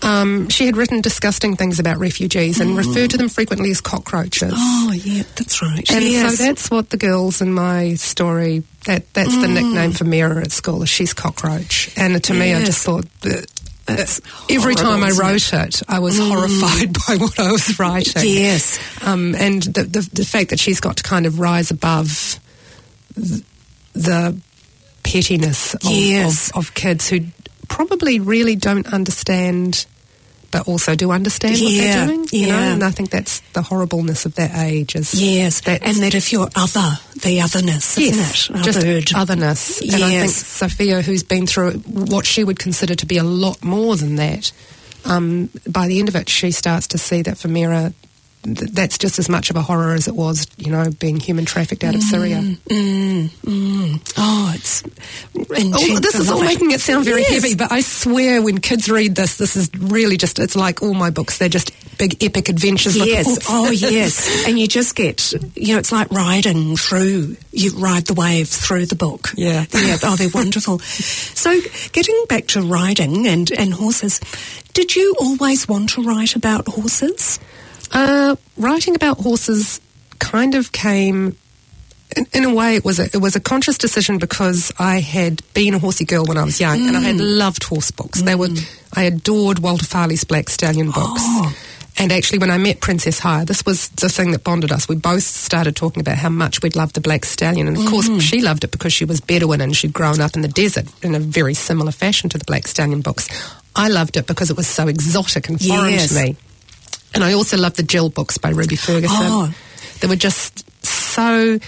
Um, 0.00 0.48
she 0.48 0.66
had 0.66 0.76
written 0.76 1.00
disgusting 1.00 1.56
things 1.56 1.80
about 1.80 1.98
refugees 1.98 2.60
and 2.60 2.76
referred 2.76 3.10
to 3.10 3.16
them 3.16 3.28
frequently 3.28 3.72
as 3.72 3.80
cockroaches. 3.80 4.52
oh 4.54 4.92
yeah, 4.94 5.24
that's 5.34 5.60
right. 5.60 5.90
And 5.90 6.04
yes. 6.04 6.36
so 6.36 6.44
that's 6.44 6.70
what 6.70 6.90
the 6.90 6.96
girls 6.96 7.40
in 7.40 7.52
my 7.52 7.94
story 7.94 8.62
that 8.84 9.12
that's 9.12 9.36
the 9.36 9.48
nickname 9.48 9.90
for 9.90 10.04
Mira 10.04 10.42
at 10.42 10.52
school. 10.52 10.84
is 10.84 10.88
She's 10.88 11.12
cockroach. 11.12 11.90
And 11.98 12.22
to 12.22 12.32
me, 12.32 12.54
I 12.54 12.64
just 12.64 12.84
thought 12.84 13.06
that 13.22 13.50
That's 13.88 14.20
every 14.50 14.74
time 14.74 15.02
I 15.02 15.10
wrote 15.10 15.52
it, 15.52 15.82
I 15.88 15.98
was 15.98 16.18
horrified 16.18 16.92
by 17.08 17.16
what 17.16 17.38
I 17.40 17.50
was 17.50 17.78
writing. 17.78 18.22
Yes. 18.24 18.78
Um, 19.04 19.34
and 19.34 19.62
the, 19.62 19.82
the 19.84 20.08
the 20.12 20.24
fact 20.24 20.50
that 20.50 20.60
she's 20.60 20.80
got 20.80 20.98
to 20.98 21.02
kind 21.02 21.26
of 21.26 21.40
rise 21.40 21.70
above 21.70 22.38
th- 23.16 23.42
the 23.94 24.40
pettiness 25.02 25.74
of, 25.74 25.80
Yes. 25.84 26.50
of, 26.50 26.56
of 26.68 26.74
kids 26.74 27.08
who 27.08 27.20
probably 27.68 28.20
really 28.20 28.56
don't 28.56 28.86
understand. 28.92 29.86
But 30.50 30.66
also 30.66 30.94
do 30.94 31.10
understand 31.10 31.60
what 31.60 31.70
Yeah, 31.72 32.06
they're 32.06 32.06
doing, 32.06 32.26
you 32.32 32.46
know, 32.48 32.58
and 32.58 32.82
I 32.82 32.90
think 32.90 33.10
that's 33.10 33.40
the 33.52 33.60
horribleness 33.60 34.24
of 34.24 34.34
that 34.36 34.56
age. 34.56 34.96
Is 34.96 35.12
Yes, 35.12 35.60
and 35.66 35.96
that 36.02 36.14
if 36.14 36.32
you're 36.32 36.48
other, 36.56 36.98
the 37.22 37.42
otherness, 37.42 37.98
Yes, 37.98 38.48
isn't 38.48 38.56
it? 38.56 38.64
just 38.64 38.78
Othered. 38.78 39.14
otherness. 39.14 39.80
And 39.82 39.90
I 39.96 39.98
think 39.98 40.12
Yes. 40.12 40.46
Sophia, 40.46 41.02
who's 41.02 41.22
been 41.22 41.46
through 41.46 41.72
what 41.84 42.24
she 42.24 42.44
would 42.44 42.58
consider 42.58 42.94
to 42.94 43.04
be 43.04 43.18
a 43.18 43.24
lot 43.24 43.62
more 43.62 43.94
than 43.96 44.16
that, 44.16 44.50
um, 45.04 45.50
by 45.68 45.86
the 45.86 45.98
end 45.98 46.08
of 46.08 46.16
it, 46.16 46.30
she 46.30 46.50
starts 46.50 46.86
to 46.88 46.98
see 46.98 47.20
that 47.22 47.36
for 47.36 47.48
Mira, 47.48 47.92
that's 48.42 48.98
just 48.98 49.18
as 49.18 49.28
much 49.28 49.50
of 49.50 49.56
a 49.56 49.62
horror 49.62 49.92
as 49.94 50.08
it 50.08 50.14
was, 50.14 50.46
you 50.56 50.70
know, 50.70 50.90
being 50.98 51.18
human 51.18 51.44
trafficked 51.44 51.84
out 51.84 51.94
of 51.94 52.02
Syria. 52.02 52.36
Mm, 52.36 53.28
mm. 53.28 54.12
Oh, 54.16 54.52
it's. 54.54 54.82
Oh, 55.36 55.98
this 56.00 56.14
is 56.14 56.30
all 56.30 56.42
making 56.42 56.70
it 56.70 56.80
sound 56.80 57.04
very 57.04 57.22
Yes. 57.22 57.32
heavy, 57.42 57.54
but 57.54 57.70
I 57.72 57.80
swear 57.80 58.40
when 58.42 58.58
kids 58.58 58.88
read 58.88 59.14
this, 59.16 59.36
this 59.36 59.56
is 59.56 59.70
really 59.76 60.16
just, 60.16 60.38
it's 60.38 60.56
like 60.56 60.82
all 60.82 60.94
my 60.94 61.10
books. 61.10 61.38
They're 61.38 61.48
just 61.48 61.72
big 61.98 62.22
epic 62.22 62.48
adventures. 62.48 62.96
Yes. 62.96 63.26
horses. 63.26 63.46
Oh, 63.50 63.70
yes. 63.90 64.46
And 64.46 64.58
you 64.58 64.66
just 64.68 64.94
get, 64.94 65.32
you 65.56 65.74
know, 65.74 65.78
it's 65.78 65.92
like 65.92 66.10
riding 66.10 66.76
through, 66.76 67.36
you 67.52 67.72
ride 67.76 68.06
the 68.06 68.14
wave 68.14 68.48
through 68.48 68.86
the 68.86 68.96
book. 68.96 69.30
Yeah. 69.36 69.64
yeah. 69.74 69.96
Oh, 70.02 70.16
they're 70.16 70.28
wonderful. 70.34 70.78
So, 70.78 71.60
getting 71.92 72.24
back 72.28 72.46
to 72.48 72.62
riding 72.62 73.26
and, 73.26 73.50
and 73.50 73.74
horses, 73.74 74.20
did 74.74 74.94
you 74.94 75.14
always 75.20 75.68
want 75.68 75.90
to 75.90 76.02
write 76.02 76.36
about 76.36 76.66
horses? 76.68 77.40
Uh, 77.92 78.36
writing 78.56 78.94
about 78.94 79.18
horses 79.18 79.80
kind 80.18 80.54
of 80.54 80.72
came. 80.72 81.36
In, 82.16 82.26
in 82.32 82.44
a 82.44 82.54
way, 82.54 82.76
it 82.76 82.84
was 82.84 82.98
a 82.98 83.04
it 83.04 83.20
was 83.20 83.36
a 83.36 83.40
conscious 83.40 83.76
decision 83.76 84.18
because 84.18 84.72
I 84.78 85.00
had 85.00 85.42
been 85.52 85.74
a 85.74 85.78
horsey 85.78 86.04
girl 86.04 86.24
when 86.24 86.38
I 86.38 86.44
was 86.44 86.58
young, 86.58 86.88
and 86.88 86.96
I 86.96 87.00
had 87.00 87.16
mm. 87.16 87.38
loved 87.38 87.64
horse 87.64 87.90
books. 87.90 88.22
They 88.22 88.34
were 88.34 88.48
mm. 88.48 88.82
I 88.94 89.02
adored 89.04 89.58
Walter 89.58 89.84
Farley's 89.84 90.24
Black 90.24 90.48
Stallion 90.48 90.90
books. 90.90 91.22
Oh. 91.22 91.54
And 92.00 92.12
actually, 92.12 92.38
when 92.38 92.50
I 92.50 92.58
met 92.58 92.80
Princess 92.80 93.18
Haya, 93.18 93.44
this 93.44 93.66
was 93.66 93.88
the 93.88 94.08
thing 94.08 94.30
that 94.30 94.44
bonded 94.44 94.70
us. 94.70 94.88
We 94.88 94.94
both 94.94 95.24
started 95.24 95.74
talking 95.74 96.00
about 96.00 96.16
how 96.16 96.28
much 96.28 96.62
we'd 96.62 96.76
loved 96.76 96.94
the 96.94 97.00
Black 97.00 97.24
Stallion. 97.24 97.66
And 97.66 97.76
of 97.76 97.86
course, 97.86 98.08
mm-hmm. 98.08 98.20
she 98.20 98.40
loved 98.40 98.62
it 98.62 98.70
because 98.70 98.92
she 98.92 99.04
was 99.04 99.20
Bedouin 99.20 99.60
and 99.60 99.76
she'd 99.76 99.92
grown 99.92 100.20
up 100.20 100.36
in 100.36 100.42
the 100.42 100.48
desert 100.48 100.86
in 101.02 101.16
a 101.16 101.18
very 101.18 101.54
similar 101.54 101.90
fashion 101.90 102.30
to 102.30 102.38
the 102.38 102.44
Black 102.44 102.68
Stallion 102.68 103.00
books. 103.00 103.28
I 103.74 103.88
loved 103.88 104.16
it 104.16 104.28
because 104.28 104.48
it 104.48 104.56
was 104.56 104.68
so 104.68 104.86
exotic 104.86 105.48
and 105.48 105.60
foreign 105.60 105.94
Yes. 105.94 106.08
to 106.10 106.14
me. 106.22 106.36
And 107.14 107.24
I 107.24 107.32
also 107.32 107.56
love 107.56 107.74
the 107.74 107.82
Jill 107.82 108.10
books 108.10 108.38
by 108.38 108.50
Ruby 108.50 108.76
Ferguson. 108.76 109.16
Oh. 109.18 109.54
They 110.00 110.08
were 110.08 110.16
just 110.16 110.64
so. 110.84 111.58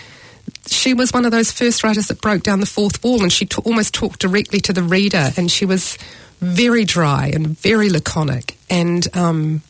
She 0.66 0.94
was 0.94 1.12
one 1.12 1.24
of 1.24 1.30
those 1.32 1.50
first 1.50 1.82
writers 1.82 2.08
that 2.08 2.20
broke 2.20 2.42
down 2.42 2.60
the 2.60 2.66
fourth 2.66 3.02
wall, 3.02 3.22
and 3.22 3.32
she 3.32 3.46
ta- 3.46 3.62
almost 3.64 3.94
talked 3.94 4.20
directly 4.20 4.60
to 4.60 4.72
the 4.72 4.82
reader. 4.82 5.32
And 5.36 5.50
she 5.50 5.64
was 5.64 5.98
very 6.40 6.84
dry 6.84 7.30
and 7.34 7.48
very 7.48 7.90
laconic. 7.90 8.56
And 8.68 9.06
um, 9.16 9.62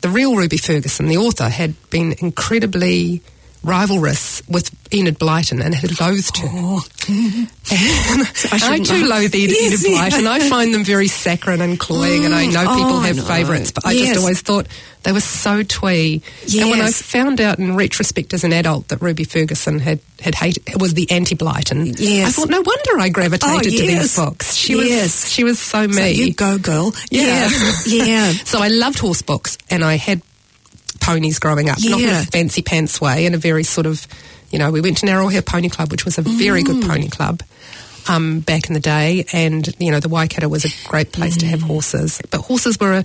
the 0.00 0.08
real 0.08 0.36
Ruby 0.36 0.56
Ferguson, 0.56 1.06
the 1.06 1.18
author, 1.18 1.48
had 1.48 1.74
been 1.90 2.14
incredibly 2.18 3.22
rivalrous 3.64 4.42
with 4.48 4.70
Enid 4.94 5.18
Blyton 5.18 5.62
and 5.62 5.74
had 5.74 6.00
loathed 6.00 6.38
her. 6.38 6.48
Oh. 6.50 6.82
And 7.08 7.48
I, 7.70 8.56
shouldn't 8.56 8.86
too 8.86 9.04
laugh. 9.06 9.20
loathe 9.22 9.34
Enid, 9.34 9.50
Yes, 9.50 9.84
Enid 9.84 9.92
yeah. 9.98 10.08
Blyton. 10.08 10.26
I 10.26 10.48
find 10.48 10.72
them 10.72 10.84
very 10.84 11.08
saccharine 11.08 11.60
and 11.60 11.78
cloying, 11.78 12.24
and 12.24 12.34
I 12.34 12.46
know 12.46 12.66
mm. 12.66 12.76
people 12.76 12.92
Oh, 12.96 13.00
have 13.00 13.16
no. 13.16 13.22
favourites, 13.24 13.70
but 13.72 13.84
I 13.86 13.92
Yes. 13.92 14.08
just 14.08 14.20
always 14.20 14.40
thought 14.40 14.66
they 15.02 15.12
were 15.12 15.20
so 15.20 15.62
twee. 15.62 16.22
And 16.58 16.70
when 16.70 16.80
I 16.80 16.90
found 16.90 17.40
out 17.40 17.58
in 17.58 17.76
retrospect 17.76 18.32
as 18.32 18.44
an 18.44 18.52
adult 18.52 18.88
that 18.88 19.02
Ruby 19.02 19.24
Ferguson 19.24 19.78
had, 19.80 20.00
had 20.20 20.34
hated 20.34 20.80
was 20.80 20.94
the 20.94 21.10
anti 21.10 21.34
Blyton, 21.34 21.94
Yes. 21.98 22.28
I 22.28 22.30
thought 22.32 22.48
no 22.50 22.62
wonder 22.64 22.98
I 22.98 23.08
gravitated 23.10 23.56
Oh, 23.56 23.60
to 23.60 23.70
yes. 23.70 24.02
these 24.02 24.16
books. 24.16 24.54
She 24.54 24.74
Yes. 24.76 25.02
was 25.24 25.30
she 25.32 25.44
was 25.44 25.58
so 25.58 25.86
me. 25.86 25.94
So 25.94 26.04
you 26.24 26.32
go, 26.34 26.58
girl. 26.58 26.94
Yeah. 27.10 27.48
Yeah. 27.86 28.04
yeah. 28.06 28.30
So 28.44 28.60
I 28.60 28.68
loved 28.68 28.98
horse 29.00 29.22
books, 29.22 29.58
and 29.68 29.84
I 29.84 29.96
had 29.96 30.22
ponies 31.08 31.38
growing 31.38 31.68
up, 31.68 31.78
not 31.82 32.00
in 32.00 32.08
a 32.10 32.22
fancy 32.24 32.62
pants 32.62 33.00
way, 33.00 33.26
in 33.26 33.34
a 33.34 33.38
very 33.38 33.64
sort 33.64 33.86
of, 33.86 34.06
you 34.50 34.58
know, 34.58 34.70
we 34.70 34.80
went 34.80 34.98
to 34.98 35.06
Narrow 35.06 35.28
Hair 35.28 35.42
Pony 35.42 35.68
Club, 35.68 35.90
which 35.90 36.04
was 36.04 36.18
a 36.18 36.22
very 36.22 36.62
good 36.62 36.76
Mm. 36.82 36.88
pony 36.88 37.08
club. 37.08 37.42
Um, 38.08 38.40
back 38.40 38.68
in 38.68 38.72
the 38.74 38.80
day, 38.80 39.26
and 39.34 39.68
you 39.78 39.90
know 39.90 40.00
the 40.00 40.08
Waikato 40.08 40.48
was 40.48 40.64
a 40.64 40.70
great 40.88 41.12
place 41.12 41.36
to 41.38 41.44
Mm. 41.46 41.50
have 41.50 41.60
horses, 41.62 42.20
but 42.30 42.40
horses 42.40 42.80
were 42.80 42.94
a 43.00 43.04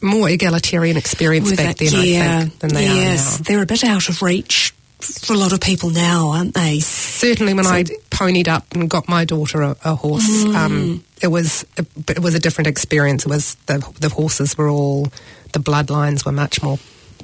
more 0.00 0.28
egalitarian 0.30 0.96
experience 0.96 1.50
With 1.50 1.56
back 1.58 1.76
that- 1.78 1.90
then, 1.90 2.04
yeah. 2.06 2.36
I 2.36 2.40
think, 2.42 2.58
than 2.60 2.74
they 2.74 2.84
yes. 2.84 3.18
are 3.34 3.38
now. 3.38 3.44
They're 3.48 3.62
a 3.62 3.66
bit 3.66 3.82
out 3.82 4.08
of 4.08 4.22
reach 4.22 4.72
for 5.00 5.32
a 5.32 5.36
lot 5.36 5.52
of 5.52 5.60
people 5.60 5.90
now, 5.90 6.28
aren't 6.28 6.54
they? 6.54 6.78
Certainly, 6.78 7.54
when 7.54 7.66
I 7.66 7.82
ponied 8.12 8.46
up 8.46 8.64
and 8.74 8.88
got 8.88 9.08
my 9.08 9.24
daughter 9.24 9.60
a, 9.62 9.76
a 9.84 9.96
horse, 9.96 10.28
Mm. 10.28 10.54
um, 10.54 11.04
it 11.20 11.28
was 11.28 11.64
a, 11.76 11.84
it 12.08 12.20
was 12.20 12.34
a 12.36 12.38
different 12.38 12.68
experience. 12.68 13.24
It 13.26 13.30
was 13.30 13.56
the 13.66 13.84
the 13.98 14.08
horses 14.08 14.56
were 14.56 14.68
all 14.68 15.08
the 15.52 15.58
bloodlines 15.60 16.24
were 16.24 16.30
much 16.32 16.62
more 16.62 16.78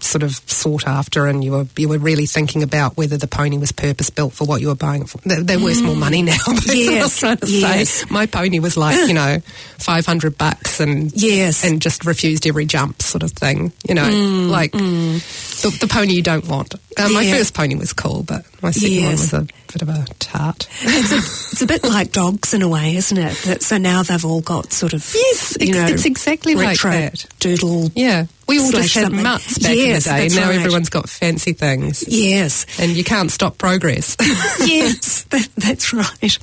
sort 0.04 0.23
of 0.23 0.34
sought 0.50 0.87
after, 0.87 1.26
and 1.26 1.42
you 1.42 1.52
were 1.52 1.66
you 1.76 1.88
were 1.88 1.99
really 1.99 2.26
thinking 2.26 2.62
about 2.62 2.96
whether 2.96 3.16
the 3.16 3.26
pony 3.26 3.58
was 3.58 3.73
purpose 3.73 4.11
built 4.11 4.32
for 4.32 4.44
what 4.46 4.61
you 4.61 4.68
were 4.68 4.75
buying 4.75 5.02
it 5.02 5.08
for. 5.08 5.18
They're, 5.18 5.42
they're 5.42 5.58
worth 5.61 5.82
more 5.82 5.96
money 5.96 6.23
now. 6.23 6.37
That's 6.46 6.66
what 6.66 6.70
I 6.70 6.75
was 6.75 6.84
Mm. 6.84 6.90
Yes, 6.94 7.18
trying 7.20 7.37
to 7.38 7.46
yes. 7.50 7.88
say. 7.90 8.06
My 8.11 8.26
pony 8.26 8.58
was 8.61 8.76
like 8.76 9.08
you 9.08 9.14
know 9.14 9.38
five 9.78 10.06
hundred 10.06 10.37
bucks 10.38 10.80
and 10.80 11.12
Yes. 11.14 11.64
and 11.64 11.80
just 11.82 12.04
refused 12.04 12.46
every 12.46 12.64
jump 12.66 13.02
sort 13.02 13.23
of 13.23 13.32
thing. 13.32 13.73
You 13.88 13.94
know, 13.94 14.08
like 14.50 14.73
The, 14.73 15.76
the 15.80 15.87
pony 15.88 16.12
you 16.14 16.23
don't 16.23 16.46
want. 16.46 16.75
Uh, 16.75 17.08
my 17.08 17.25
Mm, 17.25 17.28
Yeah. 17.28 17.37
first 17.38 17.54
pony 17.54 17.75
was 17.75 17.92
cool, 17.92 18.23
but 18.23 18.44
my 18.62 18.70
second 18.70 19.02
one 19.02 19.11
was 19.12 19.32
a 19.32 19.42
bit 19.73 19.82
of 19.82 19.88
a 19.88 20.04
tart. 20.20 20.68
It's 20.82 21.11
a, 21.12 21.16
it's 21.52 21.62
a 21.62 21.66
bit 21.66 21.82
like 21.96 22.12
dogs 22.12 22.54
in 22.54 22.62
a 22.62 22.68
way, 22.68 22.94
isn't 22.96 23.16
it? 23.18 23.37
That, 23.44 23.62
so 23.62 23.78
now 23.78 24.02
they've 24.02 24.25
all 24.25 24.40
got 24.42 24.73
sort 24.73 24.92
of 24.92 25.00
Yes, 25.14 25.56
you 25.61 25.68
ex- 25.68 25.76
know, 25.76 25.87
it's 25.87 26.04
exactly 26.04 26.54
like 26.54 26.66
retro 26.82 26.90
that. 26.92 27.25
Doodle. 27.40 27.90
Yeah, 27.96 28.26
we 28.47 28.59
all 28.61 28.71
just 28.71 28.95
had 28.95 29.05
something. 29.05 29.23
mutts 29.23 29.59
back 29.59 29.77
Yes, 29.77 30.07
in 30.07 30.13
the 30.17 30.29
day. 30.29 30.35
Now 30.41 30.49
right. 30.49 30.57
everyone's 30.59 30.89
got 30.89 31.09
fancy 31.09 31.53
things, 31.53 32.05
Yes, 32.07 32.67
and 32.79 32.93
you 32.93 33.05
can't 33.05 33.31
stop 33.31 33.59
progress. 33.59 34.17
yes, 34.61 35.23
that, 35.25 35.49
that's 35.57 35.93
right. 35.93 36.39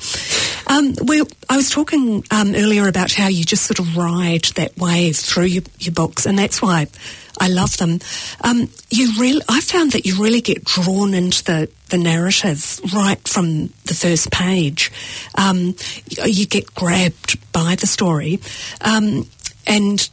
Um, 0.67 0.93
well, 1.03 1.27
I 1.49 1.57
was 1.57 1.69
talking 1.69 2.23
um, 2.31 2.55
earlier 2.55 2.87
about 2.87 3.11
how 3.11 3.27
you 3.27 3.43
just 3.43 3.65
sort 3.65 3.79
of 3.79 3.95
ride 3.97 4.45
that 4.55 4.77
wave 4.77 5.15
through 5.17 5.45
your, 5.45 5.63
your 5.79 5.93
books, 5.93 6.25
and 6.25 6.37
that's 6.37 6.61
why 6.61 6.87
I 7.39 7.47
love 7.47 7.77
them. 7.77 7.99
Um, 8.41 8.69
you 8.89 9.13
really, 9.19 9.41
I 9.49 9.61
found 9.61 9.93
that 9.93 10.05
you 10.05 10.21
really 10.21 10.41
get 10.41 10.63
drawn 10.63 11.13
into 11.13 11.43
the, 11.43 11.69
the 11.89 11.97
narrative 11.97 12.79
right 12.93 13.25
from 13.27 13.67
the 13.85 13.93
first 13.95 14.31
page. 14.31 14.91
Um, 15.35 15.75
you, 16.09 16.23
you 16.25 16.45
get 16.45 16.73
grabbed 16.75 17.39
by 17.51 17.75
the 17.75 17.87
story, 17.87 18.39
um, 18.81 19.27
and 19.65 20.09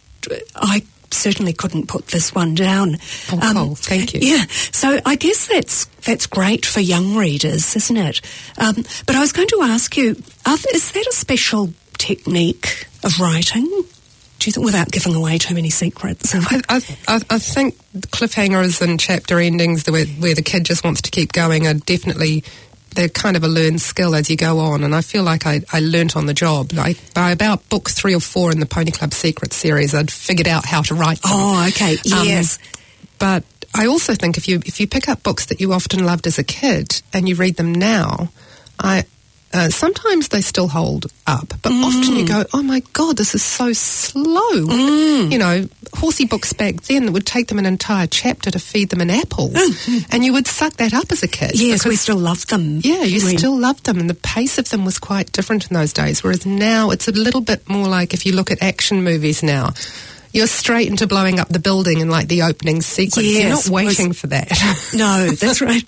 I 0.54 0.82
certainly 1.10 1.52
couldn't 1.52 1.88
put 1.88 2.08
this 2.08 2.34
one 2.34 2.54
down. 2.54 2.96
Oh, 3.32 3.38
Um, 3.40 3.56
cool. 3.56 3.74
Thank 3.74 4.14
you. 4.14 4.20
Yeah, 4.22 4.44
so 4.72 5.00
I 5.06 5.14
guess 5.16 5.46
that's 5.48 5.86
that's 6.04 6.26
great 6.26 6.64
for 6.66 6.80
young 6.80 7.16
readers, 7.16 7.74
isn't 7.76 7.96
it? 7.96 8.20
Um, 8.58 8.84
but 9.06 9.16
I 9.16 9.20
was 9.20 9.32
going 9.32 9.48
to 9.48 9.60
ask 9.62 9.96
you, 9.96 10.10
is 10.10 10.92
that 10.92 11.06
a 11.08 11.12
special 11.12 11.72
technique 11.98 12.86
of 13.04 13.18
writing? 13.20 13.64
Do 14.40 14.46
you 14.48 14.52
think, 14.52 14.64
without 14.64 14.90
giving 14.92 15.16
away 15.16 15.38
too 15.38 15.54
many 15.54 15.68
secrets? 15.70 16.32
I, 16.34 16.60
I, 16.68 16.76
I 17.08 17.20
I 17.30 17.38
think 17.40 17.74
cliffhangers 18.12 18.80
and 18.80 19.00
chapter 19.00 19.40
endings, 19.40 19.82
the 19.84 19.92
way, 19.92 20.06
where 20.06 20.34
the 20.36 20.42
kid 20.42 20.64
just 20.64 20.84
wants 20.84 21.02
to 21.02 21.10
keep 21.10 21.32
going, 21.32 21.66
are 21.66 21.74
definitely 21.74 22.44
they're 22.94 23.08
kind 23.08 23.36
of 23.36 23.44
a 23.44 23.48
learned 23.48 23.80
skill 23.80 24.14
as 24.14 24.28
you 24.30 24.36
go 24.36 24.58
on. 24.58 24.82
And 24.84 24.94
I 24.94 25.00
feel 25.02 25.22
like 25.22 25.46
I, 25.46 25.60
I 25.72 25.80
learnt 25.80 26.16
on 26.16 26.26
the 26.26 26.34
job. 26.34 26.72
Like 26.72 26.96
by 27.14 27.30
about 27.32 27.68
book 27.68 27.90
three 27.90 28.14
or 28.14 28.20
four 28.20 28.50
in 28.50 28.60
the 28.60 28.66
Pony 28.66 28.90
Club 28.90 29.12
Secret 29.12 29.52
series, 29.52 29.94
I'd 29.94 30.10
figured 30.10 30.48
out 30.48 30.64
how 30.64 30.82
to 30.82 30.94
write 30.94 31.20
them. 31.22 31.32
oh, 31.34 31.66
okay, 31.68 31.92
Um, 32.12 32.26
yes. 32.26 32.58
but 33.18 33.44
I 33.74 33.86
also 33.86 34.14
think 34.14 34.36
if 34.38 34.48
you 34.48 34.60
if 34.64 34.80
you 34.80 34.86
pick 34.86 35.08
up 35.08 35.22
books 35.22 35.46
that 35.46 35.60
you 35.60 35.72
often 35.72 36.04
loved 36.04 36.26
as 36.26 36.38
a 36.38 36.44
kid 36.44 37.02
and 37.12 37.28
you 37.28 37.34
read 37.36 37.56
them 37.56 37.72
now, 37.72 38.30
I 38.80 39.04
uh, 39.52 39.68
sometimes 39.70 40.28
they 40.28 40.40
still 40.40 40.68
hold 40.68 41.06
up, 41.26 41.48
but 41.62 41.72
mm. 41.72 41.82
often 41.82 42.16
you 42.16 42.26
go, 42.26 42.44
"Oh 42.52 42.62
my 42.62 42.80
god, 42.92 43.16
this 43.16 43.34
is 43.34 43.42
so 43.42 43.72
slow." 43.72 44.66
Mm. 44.66 45.32
You 45.32 45.38
know, 45.38 45.68
horsey 45.94 46.26
books 46.26 46.52
back 46.52 46.82
then 46.82 47.12
would 47.12 47.24
take 47.26 47.48
them 47.48 47.58
an 47.58 47.66
entire 47.66 48.06
chapter 48.06 48.50
to 48.50 48.58
feed 48.58 48.90
them 48.90 49.00
an 49.00 49.10
apple, 49.10 49.48
mm. 49.48 50.06
and 50.12 50.24
you 50.24 50.32
would 50.34 50.46
suck 50.46 50.74
that 50.74 50.92
up 50.92 51.10
as 51.10 51.22
a 51.22 51.28
kid. 51.28 51.58
yes, 51.58 51.86
we 51.86 51.96
still 51.96 52.18
love 52.18 52.46
them. 52.48 52.80
yeah, 52.84 53.02
you 53.02 53.24
We- 53.24 53.36
still 53.38 53.58
loved 53.58 53.84
them, 53.84 53.98
and 53.98 54.08
the 54.10 54.14
pace 54.14 54.58
of 54.58 54.68
them 54.68 54.84
was 54.84 54.98
quite 54.98 55.32
different 55.32 55.70
in 55.70 55.74
those 55.74 55.92
days. 55.92 56.22
Whereas 56.22 56.44
now, 56.44 56.90
it's 56.90 57.08
a 57.08 57.12
little 57.12 57.40
bit 57.40 57.68
more 57.68 57.88
like 57.88 58.12
if 58.12 58.26
you 58.26 58.32
look 58.32 58.50
at 58.50 58.62
action 58.62 59.02
movies 59.02 59.42
now, 59.42 59.72
you're 60.32 60.46
straight 60.46 60.88
into 60.88 61.06
blowing 61.06 61.40
up 61.40 61.48
the 61.48 61.58
building 61.58 62.00
in 62.00 62.10
like 62.10 62.28
the 62.28 62.42
opening 62.42 62.82
sequence. 62.82 63.26
you're 63.26 63.48
not 63.48 63.68
waiting 63.68 64.08
was- 64.08 64.20
for 64.20 64.26
that. 64.26 64.50
No, 64.94 65.26
that's 65.30 65.60
right. 65.62 65.84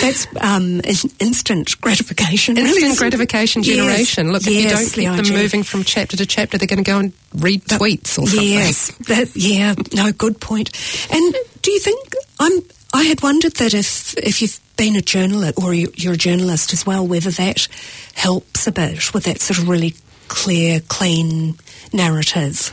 That's 0.00 0.26
um, 0.40 0.80
instant 1.18 1.80
gratification. 1.80 2.56
Instant 2.56 2.94
it? 2.94 2.98
gratification 2.98 3.62
Yes, 3.62 3.76
generation. 3.76 4.32
Look, 4.32 4.42
if 4.46 4.48
you 4.48 4.68
don't 4.68 4.84
the 4.84 4.90
keep 4.90 5.04
them 5.10 5.20
idea. 5.20 5.36
moving 5.36 5.62
from 5.62 5.84
chapter 5.84 6.16
to 6.16 6.26
chapter, 6.26 6.58
they're 6.58 6.66
going 6.66 6.82
to 6.82 6.90
go 6.90 6.98
and 6.98 7.12
read 7.34 7.64
tweets 7.64 8.18
or 8.18 8.26
something. 8.26 8.42
Yes, 8.42 8.90
that, 9.08 9.30
yeah, 9.34 9.74
no, 9.94 10.12
good 10.12 10.40
point. 10.40 10.70
And 11.10 11.34
do 11.62 11.70
you 11.70 11.80
think 11.80 12.14
I'm? 12.40 12.62
I 12.92 13.04
had 13.04 13.22
wondered 13.22 13.54
that 13.56 13.74
if 13.74 14.16
if 14.16 14.40
you've 14.40 14.60
been 14.76 14.96
a 14.96 15.02
journalist 15.02 15.62
or 15.62 15.74
you, 15.74 15.92
you're 15.96 16.14
a 16.14 16.16
journalist 16.16 16.72
as 16.72 16.86
well, 16.86 17.06
whether 17.06 17.30
that 17.30 17.68
helps 18.14 18.66
a 18.66 18.72
bit 18.72 19.12
with 19.12 19.24
that 19.24 19.40
sort 19.40 19.58
of 19.58 19.68
really 19.68 19.94
clear, 20.28 20.80
clean 20.80 21.56
narrative 21.92 22.72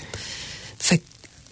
for 0.78 0.98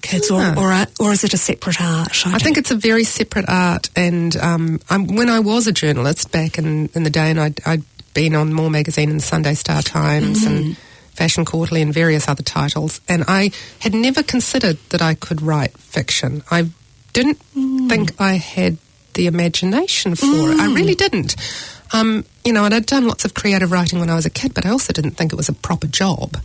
kids, 0.01 0.29
or 0.31 0.41
Ah. 0.41 0.55
or, 0.99 1.07
or 1.07 1.11
is 1.13 1.23
it 1.23 1.33
a 1.33 1.37
separate 1.37 1.81
art? 1.81 2.25
I 2.27 2.39
think 2.39 2.57
it's 2.57 2.71
a 2.71 2.75
very 2.75 3.03
separate 3.03 3.45
art. 3.47 3.89
And 3.95 4.35
um, 4.37 4.79
I'm, 4.89 5.07
when 5.15 5.29
I 5.29 5.39
was 5.39 5.67
a 5.67 5.71
journalist 5.71 6.31
back 6.31 6.57
in, 6.57 6.89
in 6.95 7.03
the 7.03 7.09
day, 7.09 7.29
and 7.31 7.39
I'd, 7.39 7.59
I'd 7.65 7.83
been 8.13 8.35
on 8.35 8.53
More 8.53 8.69
Magazine 8.69 9.09
and 9.09 9.21
Sunday 9.21 9.53
Star 9.53 9.81
Times 9.81 10.43
and 10.45 10.75
Fashion 11.13 11.45
Quarterly 11.45 11.81
and 11.81 11.93
various 11.93 12.27
other 12.27 12.43
titles, 12.43 13.01
and 13.07 13.23
I 13.27 13.51
had 13.79 13.93
never 13.93 14.23
considered 14.23 14.77
that 14.89 15.01
I 15.01 15.13
could 15.15 15.41
write 15.41 15.77
fiction. 15.77 16.43
I 16.49 16.69
didn't 17.13 17.35
think 17.89 18.19
I 18.19 18.33
had 18.33 18.77
the 19.15 19.27
imagination 19.27 20.15
for 20.15 20.25
it. 20.25 20.59
I 20.59 20.73
really 20.73 20.95
didn't. 20.95 21.35
Um, 21.91 22.23
you 22.45 22.53
know, 22.53 22.65
and 22.65 22.73
I'd 22.73 22.85
done 22.85 23.07
lots 23.07 23.25
of 23.25 23.33
creative 23.33 23.71
writing 23.71 23.99
when 23.99 24.09
I 24.09 24.15
was 24.15 24.25
a 24.25 24.29
kid, 24.29 24.53
but 24.53 24.65
I 24.65 24.69
also 24.69 24.93
didn't 24.93 25.11
think 25.17 25.33
it 25.33 25.35
was 25.35 25.49
a 25.49 25.53
proper 25.53 25.87
job. 25.87 26.37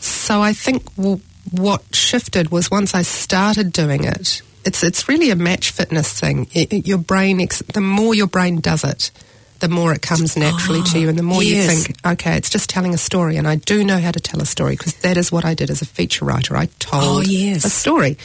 So 0.00 0.42
I 0.42 0.52
think 0.52 0.94
w- 0.96 1.20
what 1.50 1.82
shifted 1.94 2.50
was 2.50 2.70
once 2.70 2.94
I 2.94 3.02
started 3.02 3.72
doing 3.72 4.04
it. 4.04 4.42
It's 4.64 4.82
it's 4.84 5.08
really 5.08 5.30
a 5.30 5.36
match 5.36 5.70
fitness 5.72 6.18
thing. 6.18 6.46
It, 6.52 6.72
it- 6.72 6.86
your 6.86 6.98
brain, 6.98 7.40
ex- 7.40 7.62
the 7.74 7.80
more 7.80 8.14
your 8.14 8.28
brain 8.28 8.60
does 8.60 8.84
it, 8.84 9.10
the 9.58 9.68
more 9.68 9.92
it 9.92 10.02
comes 10.02 10.36
naturally 10.36 10.82
to 10.84 10.98
you, 11.00 11.08
and 11.08 11.18
the 11.18 11.22
more 11.22 11.38
ah, 11.38 11.40
yes. 11.40 11.76
you 11.76 11.82
think, 11.84 12.06
okay, 12.06 12.36
it's 12.36 12.48
just 12.50 12.70
telling 12.70 12.94
a 12.94 12.98
story, 12.98 13.36
and 13.36 13.46
I 13.48 13.56
do 13.56 13.82
know 13.84 13.98
how 13.98 14.12
to 14.12 14.20
tell 14.20 14.40
a 14.40 14.46
story 14.46 14.76
because 14.76 14.94
that 15.00 15.16
is 15.16 15.32
what 15.32 15.44
I 15.44 15.54
did 15.54 15.68
as 15.70 15.82
a 15.82 15.86
feature 15.86 16.24
writer. 16.24 16.56
I 16.56 16.66
told 16.78 17.02
Oh, 17.04 17.20
yes. 17.22 17.64
a 17.64 17.70
story, 17.70 18.18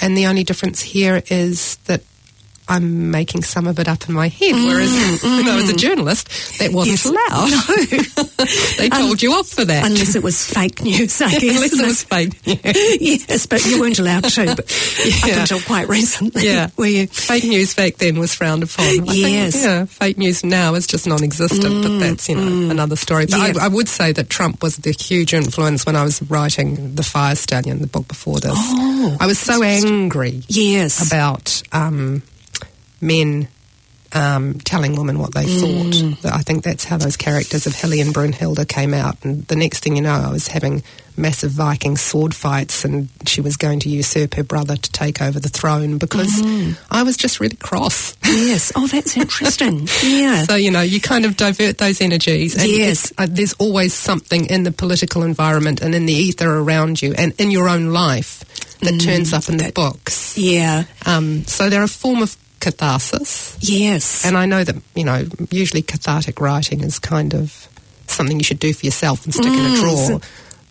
and 0.00 0.16
the 0.16 0.26
only 0.26 0.44
difference 0.44 0.80
here 0.80 1.22
is 1.28 1.76
that. 1.86 2.02
I'm 2.68 3.10
making 3.10 3.42
some 3.42 3.66
of 3.66 3.78
it 3.78 3.88
up 3.88 4.08
in 4.08 4.14
my 4.14 4.28
head, 4.28 4.54
whereas 4.54 4.90
mm, 4.90 5.22
when 5.38 5.48
I 5.48 5.56
was 5.56 5.68
a 5.70 5.74
mm. 5.74 5.78
journalist, 5.78 6.28
that 6.58 6.72
wasn't 6.72 6.92
Yes. 6.92 7.06
allowed. 7.06 8.76
they 8.78 8.88
told 9.02 9.22
you 9.22 9.32
off 9.32 9.48
for 9.48 9.64
that. 9.64 9.84
Unless 9.84 10.14
it 10.14 10.22
was 10.22 10.44
fake 10.46 10.82
news, 10.82 11.20
I 11.20 11.30
guess. 11.32 11.42
Unless 11.42 11.72
it 11.80 11.86
was 11.86 12.02
fake 12.04 12.46
news. 12.46 12.60
yes, 13.28 13.46
but 13.46 13.64
you 13.66 13.80
weren't 13.80 13.98
allowed 13.98 14.24
to. 14.24 14.54
But 14.56 14.70
Yeah. 15.04 15.32
Up 15.34 15.38
until 15.40 15.60
quite 15.60 15.88
recently, 15.88 16.44
Yeah. 16.46 16.70
were 16.76 16.86
you? 16.86 17.06
Fake 17.08 17.44
news 17.44 17.74
back 17.74 17.96
then 17.96 18.18
was 18.18 18.32
frowned 18.34 18.62
upon. 18.62 18.84
I 18.86 18.92
Yes. 19.12 19.52
Think, 19.54 19.64
yeah, 19.64 19.84
fake 19.86 20.18
news 20.18 20.44
now 20.44 20.74
is 20.74 20.86
just 20.86 21.06
non-existent, 21.06 21.62
but 21.82 21.90
mm, 21.90 22.00
that's, 22.00 22.28
you 22.28 22.36
know, 22.36 22.70
another 22.70 22.96
story. 22.96 23.26
But 23.26 23.38
Yeah. 23.38 23.60
I, 23.62 23.64
I 23.66 23.68
would 23.68 23.88
say 23.88 24.12
that 24.12 24.30
Trump 24.30 24.62
was 24.62 24.76
the 24.76 24.92
huge 24.92 25.34
influence 25.34 25.84
when 25.84 25.96
I 25.96 26.04
was 26.04 26.22
writing 26.30 26.94
The 26.94 27.02
Fire 27.02 27.34
Stallion, 27.34 27.80
the 27.80 27.86
book 27.86 28.08
before 28.08 28.38
this. 28.40 28.52
Oh. 28.54 29.16
I 29.20 29.26
was 29.26 29.38
so 29.38 29.62
angry 29.62 30.42
Yes. 30.48 31.06
about 31.06 31.62
um, 31.72 32.22
men 33.02 33.48
um, 34.14 34.58
telling 34.60 34.94
women 34.94 35.18
what 35.18 35.32
they 35.32 35.46
Mm. 35.46 36.16
thought. 36.18 36.32
I 36.34 36.42
think 36.42 36.64
that's 36.64 36.84
how 36.84 36.98
those 36.98 37.16
characters 37.16 37.66
of 37.66 37.74
Hilly 37.74 37.98
and 38.02 38.12
Brunhilde 38.12 38.68
came 38.68 38.92
out. 38.92 39.16
And 39.24 39.46
the 39.46 39.56
next 39.56 39.80
thing 39.82 39.96
you 39.96 40.02
know, 40.02 40.12
I 40.12 40.30
was 40.30 40.48
having 40.48 40.82
massive 41.16 41.50
Viking 41.52 41.96
sword 41.96 42.34
fights, 42.34 42.84
and 42.84 43.08
she 43.26 43.40
was 43.40 43.56
going 43.56 43.80
to 43.80 43.88
usurp 43.88 44.34
her 44.34 44.44
brother 44.44 44.76
to 44.76 44.92
take 44.92 45.22
over 45.22 45.40
the 45.40 45.48
throne 45.48 45.96
because 45.96 46.28
Mm-hmm. 46.42 46.72
I 46.90 47.04
was 47.04 47.16
just 47.16 47.40
really 47.40 47.56
cross. 47.56 48.14
yes. 48.24 48.70
Oh, 48.76 48.86
that's 48.86 49.16
interesting. 49.16 49.88
yeah. 50.04 50.44
So, 50.46 50.56
you 50.56 50.70
know, 50.70 50.82
you 50.82 51.00
kind 51.00 51.24
of 51.24 51.38
divert 51.38 51.78
those 51.78 52.02
energies. 52.02 52.54
And 52.54 52.70
Yes. 52.70 53.14
Uh, 53.16 53.26
there's 53.30 53.54
always 53.54 53.94
something 53.94 54.44
in 54.44 54.64
the 54.64 54.72
political 54.72 55.22
environment 55.22 55.80
and 55.80 55.94
in 55.94 56.04
the 56.04 56.12
ether 56.12 56.50
around 56.58 57.00
you 57.00 57.14
and 57.16 57.32
in 57.38 57.50
your 57.50 57.66
own 57.66 57.86
life 57.94 58.44
that 58.80 59.00
turns 59.00 59.32
up 59.32 59.48
in 59.48 59.56
the 59.56 59.72
books. 59.72 60.36
yeah. 60.36 60.84
Um, 61.06 61.44
so 61.46 61.70
they're 61.70 61.82
a 61.84 61.88
form 61.88 62.20
of 62.20 62.36
catharsis. 62.62 63.58
Yes. 63.60 64.24
And 64.24 64.38
I 64.38 64.46
know 64.46 64.62
that, 64.62 64.76
you 64.94 65.04
know, 65.04 65.26
usually 65.50 65.82
cathartic 65.82 66.40
writing 66.40 66.82
is 66.82 66.98
kind 66.98 67.34
of 67.34 67.68
something 68.06 68.38
you 68.38 68.44
should 68.44 68.60
do 68.60 68.72
for 68.72 68.86
yourself 68.86 69.24
and 69.24 69.34
stick 69.34 69.46
in 69.46 69.52
a 69.52 69.68
mm. 69.68 69.80
drawer. 69.80 70.20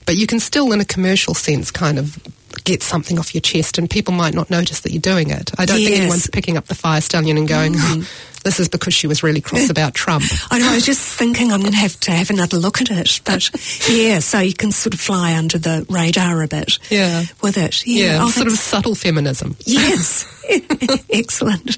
But 0.05 0.15
you 0.15 0.25
can 0.25 0.39
still, 0.39 0.71
in 0.71 0.79
a 0.79 0.85
commercial 0.85 1.33
sense, 1.33 1.69
kind 1.69 1.99
of 1.99 2.17
get 2.63 2.83
something 2.83 3.17
off 3.19 3.33
your 3.33 3.41
chest 3.41 3.77
and 3.77 3.89
people 3.89 4.13
might 4.13 4.33
not 4.33 4.49
notice 4.49 4.81
that 4.81 4.91
you're 4.91 5.01
doing 5.01 5.29
it. 5.29 5.51
I 5.57 5.65
don't 5.65 5.77
think 5.77 5.95
anyone's 5.97 6.27
picking 6.27 6.57
up 6.57 6.65
the 6.65 6.75
fire 6.75 7.01
stallion 7.01 7.37
and 7.37 7.47
going, 7.47 7.73
oh, 7.75 8.07
this 8.43 8.59
is 8.59 8.67
because 8.69 8.93
she 8.93 9.07
was 9.07 9.21
really 9.23 9.41
cross 9.41 9.69
about 9.69 9.93
Trump. 9.93 10.23
I 10.49 10.59
know. 10.59 10.69
I 10.71 10.75
was 10.75 10.85
just 10.85 11.01
thinking 11.17 11.51
I'm 11.51 11.61
going 11.61 11.73
to 11.73 11.77
have 11.77 11.99
to 12.01 12.11
have 12.11 12.29
another 12.29 12.57
look 12.57 12.81
at 12.81 12.89
it, 12.89 13.21
but 13.23 13.49
yeah. 13.89 14.19
So 14.19 14.39
you 14.39 14.53
can 14.53 14.71
sort 14.71 14.93
of 14.93 14.99
fly 14.99 15.35
under 15.35 15.57
the 15.57 15.85
radar 15.89 16.41
a 16.41 16.47
bit. 16.47 16.79
Yeah. 16.89 17.23
With 17.41 17.57
it. 17.57 17.85
Yeah. 17.85 18.01
Yeah, 18.05 18.23
Oh, 18.23 18.29
sort 18.29 18.47
of 18.47 18.53
subtle 18.53 18.95
feminism. 18.95 19.55
Yes. 19.65 20.25
Excellent. 21.09 21.77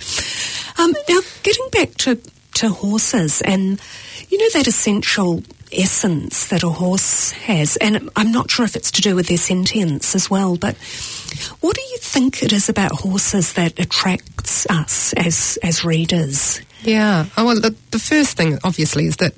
Um, 0.79 0.93
now, 1.09 1.19
getting 1.43 1.69
back 1.71 1.93
to, 1.99 2.19
to 2.55 2.69
horses 2.69 3.41
and, 3.41 3.79
you 4.29 4.37
know, 4.37 4.49
that 4.53 4.67
essential 4.67 5.43
essence 5.73 6.47
that 6.47 6.63
a 6.63 6.69
horse 6.69 7.31
has, 7.31 7.75
and 7.77 8.09
I'm 8.15 8.31
not 8.31 8.49
sure 8.51 8.65
if 8.65 8.75
it's 8.75 8.91
to 8.91 9.01
do 9.01 9.15
with 9.15 9.27
their 9.27 9.37
sentience 9.37 10.15
as 10.15 10.29
well, 10.29 10.55
but 10.57 10.75
what 11.61 11.75
do 11.75 11.81
you 11.81 11.97
think 11.97 12.43
it 12.43 12.53
is 12.53 12.69
about 12.69 12.91
horses 12.91 13.53
that 13.53 13.79
attracts 13.79 14.65
us 14.69 15.13
as, 15.13 15.57
as 15.63 15.83
readers? 15.83 16.61
Yeah. 16.83 17.25
Oh, 17.37 17.45
well, 17.45 17.59
the, 17.61 17.75
the 17.91 17.99
first 17.99 18.37
thing, 18.37 18.59
obviously, 18.63 19.05
is 19.05 19.17
that, 19.17 19.33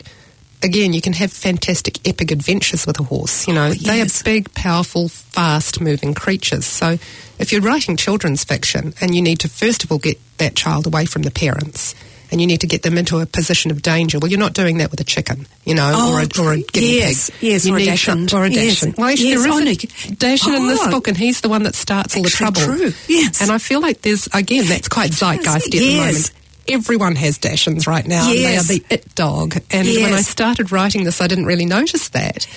again, 0.64 0.94
you 0.94 1.02
can 1.02 1.14
have 1.14 1.32
fantastic 1.32 2.06
epic 2.08 2.32
adventures 2.32 2.86
with 2.88 3.00
a 3.00 3.04
horse. 3.04 3.48
You 3.48 3.54
know, 3.54 3.68
Oh, 3.68 3.74
they 3.74 4.02
are 4.02 4.08
big, 4.24 4.54
powerful, 4.54 5.10
fast 5.10 5.80
moving 5.80 6.14
creatures. 6.14 6.66
So 6.66 6.98
if 7.40 7.52
you're 7.52 7.62
writing 7.62 7.98
children's 7.98 8.44
fiction 8.44 8.94
and 9.00 9.14
you 9.16 9.22
need 9.22 9.40
to, 9.42 9.50
first 9.50 9.84
of 9.84 9.92
all, 9.92 10.00
get 10.00 10.20
that 10.38 10.56
child 10.56 10.88
away 10.88 11.06
from 11.06 11.22
the 11.22 11.32
parents, 11.32 11.94
and 12.32 12.42
you 12.42 12.48
need 12.48 12.62
to 12.62 12.68
get 12.68 12.82
them 12.84 12.98
into 12.98 13.20
a 13.20 13.26
position 13.26 13.72
of 13.72 13.82
danger. 13.82 14.20
Well, 14.20 14.30
you're 14.30 14.40
not 14.40 14.54
doing 14.54 14.78
that 14.80 14.92
with 14.92 15.00
a 15.00 15.04
chicken, 15.04 15.48
you 15.66 15.76
know, 15.76 15.92
Oh, 15.96 16.14
or, 16.14 16.22
a, 16.22 16.42
or 16.42 16.54
a 16.54 16.62
guinea 16.62 16.96
yes, 16.98 17.30
pig. 17.30 17.44
yes, 17.44 17.66
you 17.66 17.74
or 17.74 17.78
a 17.78 17.86
dachshund. 17.86 18.34
or 18.34 18.46
a 18.46 18.50
Yes. 18.50 18.84
Well, 18.98 19.08
actually, 19.10 19.30
yes, 19.30 19.44
there 19.44 19.52
oh, 19.52 19.58
a 19.60 20.16
dachshund 20.16 20.56
in 20.56 20.68
this 20.68 20.80
Oh. 20.82 20.92
book, 20.92 21.08
and 21.08 21.18
he's 21.18 21.42
the 21.42 21.50
one 21.50 21.64
that 21.64 21.76
starts 21.76 22.16
all 22.16 22.24
the 22.24 22.30
trouble. 22.30 22.62
true, 22.62 22.94
yes. 23.08 23.42
And 23.42 23.52
I 23.52 23.58
feel 23.58 23.82
like 23.82 24.02
there's 24.02 24.28
again 24.34 24.66
that's 24.68 24.88
quite 24.88 25.12
zeitgeisty 25.12 25.66
at 25.66 25.72
the 25.72 25.98
moment 25.98 26.32
everyone 26.68 27.16
has 27.16 27.38
Dachshunds 27.38 27.86
right 27.86 28.08
now. 28.08 28.28
and 28.28 28.40
Yes. 28.40 28.68
They 28.68 28.76
are 28.76 28.80
the 28.80 28.86
it 28.90 29.14
dog. 29.14 29.56
And 29.70 29.88
when 29.88 30.14
I 30.14 30.22
started 30.22 30.72
writing 30.72 31.04
this, 31.04 31.22
I 31.22 31.28
didn't 31.28 31.46
really 31.46 31.66
notice 31.66 32.10
that. 32.10 32.48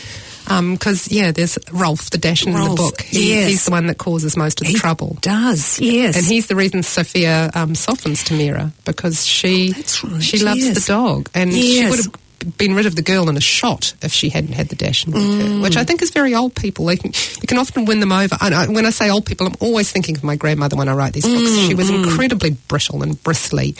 Because, 0.48 1.10
yeah, 1.12 1.30
there's 1.32 1.58
Rolf, 1.72 2.10
the 2.10 2.18
Dachshund 2.18 2.54
in 2.56 2.62
the 2.70 2.74
book. 2.74 3.02
He, 3.02 3.34
yes. 3.34 3.48
He's 3.50 3.64
the 3.66 3.70
one 3.70 3.86
that 3.86 3.98
causes 3.98 4.36
most 4.36 4.60
of 4.60 4.66
the 4.66 4.72
He 4.72 4.78
trouble. 4.78 5.18
Does, 5.20 5.78
yes. 5.80 6.16
And 6.16 6.24
he's 6.24 6.46
the 6.46 6.56
reason 6.56 6.82
Sophia 6.82 7.50
um, 7.54 7.74
softens 7.74 8.24
Tamira 8.24 8.72
because 8.84 9.26
she 9.26 9.74
Oh, 9.76 10.08
right, 10.12 10.22
she 10.22 10.38
loves 10.38 10.64
yes. 10.64 10.74
the 10.86 10.92
dog, 10.92 11.28
and 11.34 11.52
she 11.52 11.86
would 11.88 11.98
have 11.98 12.56
been 12.56 12.72
rid 12.74 12.86
of 12.86 12.94
the 12.96 13.02
girl 13.02 13.28
in 13.28 13.36
a 13.36 13.40
shot 13.40 13.94
if 14.00 14.12
she 14.12 14.28
hadn't 14.28 14.52
had 14.52 14.68
the 14.68 14.76
Dachshund 14.76 15.12
with 15.12 15.22
Mm. 15.22 15.56
her, 15.56 15.60
which 15.62 15.76
I 15.76 15.84
think 15.84 16.00
is 16.02 16.10
very 16.10 16.34
old 16.34 16.54
people. 16.54 16.86
They 16.86 16.96
can, 16.96 17.12
you 17.40 17.46
can 17.48 17.58
often 17.58 17.84
win 17.84 18.00
them 18.00 18.12
over. 18.12 18.36
And 18.40 18.54
I, 18.54 18.68
when 18.68 18.86
I 18.86 18.90
say 18.90 19.10
old 19.10 19.26
people, 19.26 19.46
I'm 19.48 19.56
always 19.60 19.90
thinking 19.90 20.16
of 20.16 20.22
my 20.24 20.36
grandmother 20.36 20.76
when 20.76 20.88
I 20.88 20.92
write 20.94 21.12
these 21.14 21.26
books. 21.26 21.50
Mm, 21.50 21.66
She 21.68 21.74
was 21.74 21.90
incredibly 21.90 22.50
brittle 22.68 23.02
and 23.02 23.20
bristly 23.22 23.74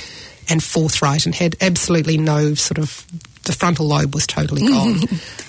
and 0.51 0.63
forthright, 0.63 1.25
and 1.25 1.35
had 1.35 1.57
absolutely 1.61 2.19
no 2.19 2.55
sort 2.55 2.79
of 2.79 3.07
the 3.45 3.53
frontal 3.53 3.87
lobe 3.87 4.13
was 4.15 4.27
totally 4.27 4.67
gone. 4.67 5.01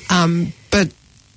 um, 0.09 0.53
but 0.71 0.89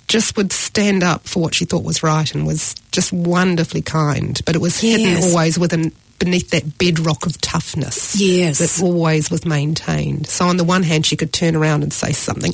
just 0.07 0.37
would 0.37 0.51
stand 0.51 1.03
up 1.03 1.27
for 1.27 1.41
what 1.41 1.53
she 1.53 1.65
thought 1.65 1.83
was 1.83 2.03
right 2.03 2.33
and 2.33 2.45
was 2.45 2.75
just 2.91 3.11
wonderfully 3.13 3.81
kind. 3.81 4.39
But 4.45 4.55
it 4.55 4.61
was 4.61 4.79
hidden 4.79 5.23
always 5.23 5.57
within 5.57 5.91
beneath 6.19 6.51
that 6.51 6.77
bedrock 6.77 7.25
of 7.25 7.39
toughness. 7.41 8.15
Yes. 8.15 8.59
That 8.59 8.83
always 8.83 9.29
was 9.29 9.45
maintained. 9.45 10.27
So 10.27 10.45
on 10.45 10.57
the 10.57 10.63
one 10.63 10.83
hand 10.83 11.05
she 11.05 11.15
could 11.15 11.33
turn 11.33 11.55
around 11.55 11.83
and 11.83 11.91
say 11.91 12.11
something 12.11 12.53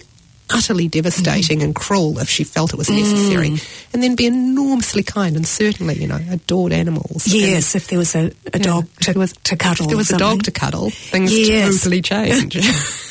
utterly 0.52 0.88
devastating 0.88 1.62
and 1.64 1.76
cruel 1.76 2.20
if 2.20 2.30
she 2.30 2.44
felt 2.44 2.74
it 2.74 2.78
was 2.78 2.90
necessary. 2.90 3.50
Mm. 3.52 3.86
And 3.94 4.04
then 4.04 4.16
be 4.16 4.26
enormously 4.26 5.04
kind 5.04 5.36
and 5.36 5.46
certainly, 5.48 5.96
you 5.96 6.08
know, 6.08 6.20
adored 6.30 6.74
animals. 6.74 7.26
And- 7.26 7.36
Yes, 7.36 7.76
if 7.76 7.88
there 7.88 8.00
was 8.00 8.16
a, 8.16 8.32
a 8.54 8.60
dog 8.60 8.88
if 9.00 9.14
to, 9.14 9.20
was- 9.20 9.34
to 9.34 9.56
cuddle. 9.56 9.86
if 9.86 9.90
there 9.90 9.98
was 9.98 10.12
a 10.12 10.18
dog 10.18 10.44
to 10.44 10.52
cuddle, 10.52 10.90
things 10.90 11.32
Yes. 11.38 11.78
totally 11.84 12.02
change. 12.02 12.58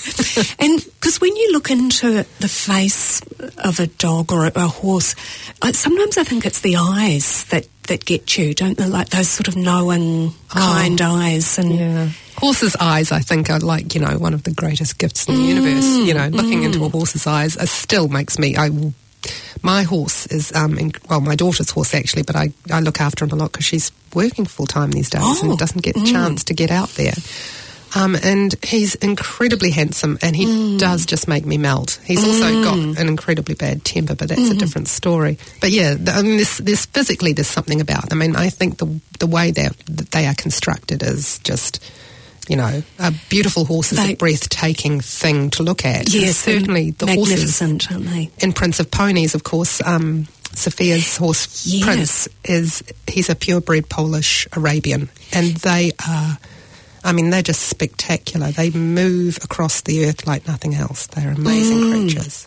And 0.59 0.83
because 0.83 1.21
when 1.21 1.37
you 1.37 1.53
look 1.53 1.71
into 1.71 2.25
the 2.41 2.49
face 2.49 3.21
of 3.59 3.79
a 3.79 3.87
dog 3.87 4.33
or 4.33 4.47
a, 4.47 4.53
a 4.55 4.67
horse, 4.67 5.15
I, 5.61 5.73
sometimes 5.73 6.17
I 6.17 6.25
think 6.25 6.47
it's 6.47 6.61
the 6.61 6.77
eyes 6.77 7.45
that, 7.47 7.67
that 7.89 8.05
get 8.07 8.39
you, 8.39 8.55
don't 8.55 8.79
they? 8.79 8.87
Like 8.87 9.11
those 9.11 9.29
sort 9.29 9.49
of 9.49 9.57
knowing, 9.57 10.29
oh. 10.29 10.33
kind 10.55 11.01
eyes. 11.01 11.59
And 11.59 11.73
Oh. 11.73 11.75
Yeah. 11.75 12.09
Horses' 12.39 12.77
eyes, 12.81 13.13
I 13.13 13.21
think, 13.21 13.51
are 13.51 13.59
like, 13.61 13.95
you 13.95 14.01
know, 14.01 14.17
one 14.19 14.35
of 14.35 14.43
the 14.45 14.53
greatest 14.53 14.99
gifts 14.99 15.27
in 15.29 15.35
the 15.35 15.43
universe. 15.43 15.85
You 16.07 16.15
know, 16.15 16.29
looking 16.29 16.63
into 16.63 16.85
a 16.85 16.89
horse's 16.89 17.27
eyes 17.27 17.57
uh, 17.57 17.67
still 17.67 18.09
makes 18.09 18.39
me. 18.39 18.57
I, 18.57 18.71
my 19.63 19.83
horse 19.83 20.27
is, 20.27 20.55
um, 20.55 20.79
in, 20.79 20.93
well, 21.11 21.21
my 21.21 21.35
daughter's 21.35 21.71
horse 21.71 21.93
actually, 21.95 22.23
but 22.23 22.37
I, 22.37 22.53
I 22.71 22.81
look 22.81 23.01
after 23.01 23.25
him 23.25 23.33
a 23.33 23.37
lot 23.37 23.53
because 23.53 23.67
she's 23.67 23.91
working 24.15 24.47
full 24.47 24.67
time 24.67 24.93
these 24.93 25.11
days 25.11 25.23
Oh, 25.25 25.51
and 25.51 25.59
doesn't 25.59 25.83
get 25.83 25.97
a 25.97 26.05
chance 26.05 26.45
to 26.45 26.55
get 26.55 26.71
out 26.71 26.91
there. 26.91 27.15
Um, 27.97 28.17
and 28.23 28.55
he's 28.63 28.95
incredibly 28.97 29.71
handsome, 29.71 30.19
and 30.21 30.37
he 30.37 30.77
does 30.79 31.07
just 31.07 31.27
make 31.27 31.47
me 31.47 31.57
melt. 31.57 31.99
He's 32.05 32.23
also 32.23 32.63
got 32.63 32.79
an 32.79 33.09
incredibly 33.09 33.55
bad 33.55 33.83
temper, 33.83 34.15
but 34.15 34.29
that's 34.29 34.51
a 34.51 34.55
different 34.55 34.89
story. 34.89 35.39
But 35.61 35.71
yeah, 35.71 35.97
I 36.09 36.23
mean, 36.23 36.37
this, 36.37 36.59
this 36.59 36.85
physically, 36.85 37.33
there's 37.33 37.49
something 37.49 37.81
about. 37.81 38.11
them. 38.11 38.21
I 38.23 38.27
mean, 38.27 38.37
I 38.37 38.51
think 38.51 38.77
the 38.77 39.01
the 39.19 39.27
way 39.27 39.51
that 39.53 39.75
they 40.13 40.27
are 40.27 40.35
constructed 40.35 41.03
is 41.03 41.39
just, 41.41 41.83
you 42.49 42.57
know, 42.57 42.83
a 42.99 43.13
beautiful 43.29 43.65
horse 43.65 43.93
is 43.93 43.99
They- 43.99 44.13
a 44.13 44.17
breathtaking 44.17 45.01
thing 45.01 45.51
to 45.51 45.63
look 45.63 45.85
at. 45.85 46.07
And 46.07 46.15
yes, 46.15 46.37
certainly 46.39 46.89
and 46.89 46.99
the 46.99 47.07
horses 47.07 47.61
magnificent, 47.61 47.93
aren't 47.93 48.11
they? 48.11 48.31
in 48.39 48.53
Prince 48.53 48.81
of 48.81 48.91
Ponies, 48.91 49.35
of 49.35 49.45
course, 49.45 49.81
um, 49.85 50.27
Sophia's 50.55 51.17
horse 51.17 51.67
Yes. 51.67 51.85
Prince 51.85 52.29
is 52.45 52.83
he's 53.07 53.29
a 53.29 53.35
purebred 53.35 53.89
Polish 53.89 54.47
Arabian, 54.53 55.11
and 55.33 55.57
they 55.59 55.93
are. 56.09 56.39
I 57.05 57.13
mean, 57.13 57.31
they're 57.31 57.43
just 57.43 57.63
spectacular. 57.69 58.51
They 58.51 58.71
move 58.71 59.39
across 59.43 59.83
the 59.83 60.07
earth 60.07 60.27
like 60.27 60.49
nothing 60.49 60.75
else. 60.75 61.07
They're 61.07 61.31
amazing 61.31 61.79
Mm. 61.79 61.91
creatures. 61.93 62.47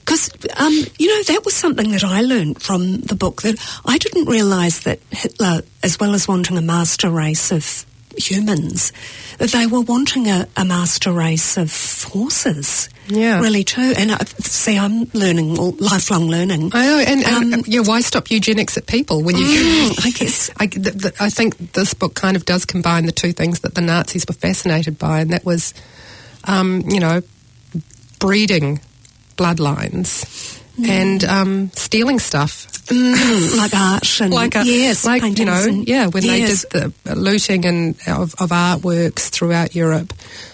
Because 0.00 0.28
Because, 0.30 0.30
um, 0.56 0.84
you 0.98 1.08
know, 1.08 1.22
that 1.24 1.44
was 1.44 1.52
something 1.54 1.90
that 1.90 2.04
I 2.04 2.20
learned 2.22 2.62
from 2.62 3.00
the 3.02 3.14
book 3.16 3.42
that 3.42 3.58
I 3.84 3.98
didn't 3.98 4.26
realise 4.26 4.78
that 4.80 5.00
Hitler, 5.10 5.62
as 5.82 5.98
well 6.00 6.14
as 6.14 6.26
wanting 6.28 6.56
a 6.56 6.62
master 6.62 7.10
race 7.10 7.50
of 7.50 7.84
humans, 8.18 8.92
that 9.38 9.50
they 9.50 9.66
were 9.66 9.80
wanting 9.80 10.28
a, 10.28 10.46
a 10.56 10.64
master 10.64 11.12
race 11.12 11.56
of 11.56 11.70
horses. 12.12 12.88
Yeah. 13.08 13.40
Really, 13.40 13.62
too. 13.64 13.94
And 13.96 14.10
uh, 14.10 14.18
see, 14.38 14.76
I'm 14.78 15.04
learning, 15.12 15.54
well, 15.54 15.72
lifelong 15.78 16.28
learning. 16.28 16.70
I 16.74 16.86
know, 16.86 16.98
and, 16.98 17.24
and 17.24 17.54
Um, 17.54 17.62
yeah, 17.66 17.80
why 17.80 18.00
stop 18.00 18.30
eugenics 18.30 18.76
at 18.76 18.86
people 18.86 19.22
when 19.22 19.36
you? 19.36 19.44
Mm, 19.46 20.06
I 20.06 20.10
guess. 20.10 20.50
I, 20.58 20.66
th- 20.66 20.98
th- 21.02 21.14
I 21.20 21.30
think 21.30 21.72
this 21.72 21.94
book 21.94 22.14
kind 22.14 22.36
of 22.36 22.44
does 22.44 22.64
combine 22.64 23.06
the 23.06 23.12
two 23.12 23.32
things 23.32 23.60
that 23.60 23.74
the 23.74 23.80
Nazis 23.80 24.24
were 24.26 24.34
fascinated 24.34 24.98
by, 24.98 25.20
and 25.20 25.30
that 25.30 25.44
was, 25.44 25.72
um, 26.44 26.82
you 26.88 26.98
know, 27.00 27.22
breeding 28.18 28.80
bloodlines 29.36 30.62
and 30.84 31.24
um, 31.24 31.70
stealing 31.72 32.18
stuff. 32.18 32.66
Mm, 32.86 33.56
like 33.56 33.74
art 33.74 34.20
and 34.20 34.32
like 34.32 34.54
a, 34.54 34.64
yes, 34.64 35.04
like 35.04 35.38
you 35.38 35.44
know, 35.44 35.54
and- 35.54 35.88
yeah, 35.88 36.06
when 36.06 36.22
yes. 36.22 36.64
they 36.64 36.80
did 36.80 36.92
the 37.04 37.16
looting 37.16 37.64
and 37.64 37.96
of, 38.06 38.34
of 38.38 38.50
artworks 38.50 39.28
throughout 39.28 39.74
Europe, 39.74 40.12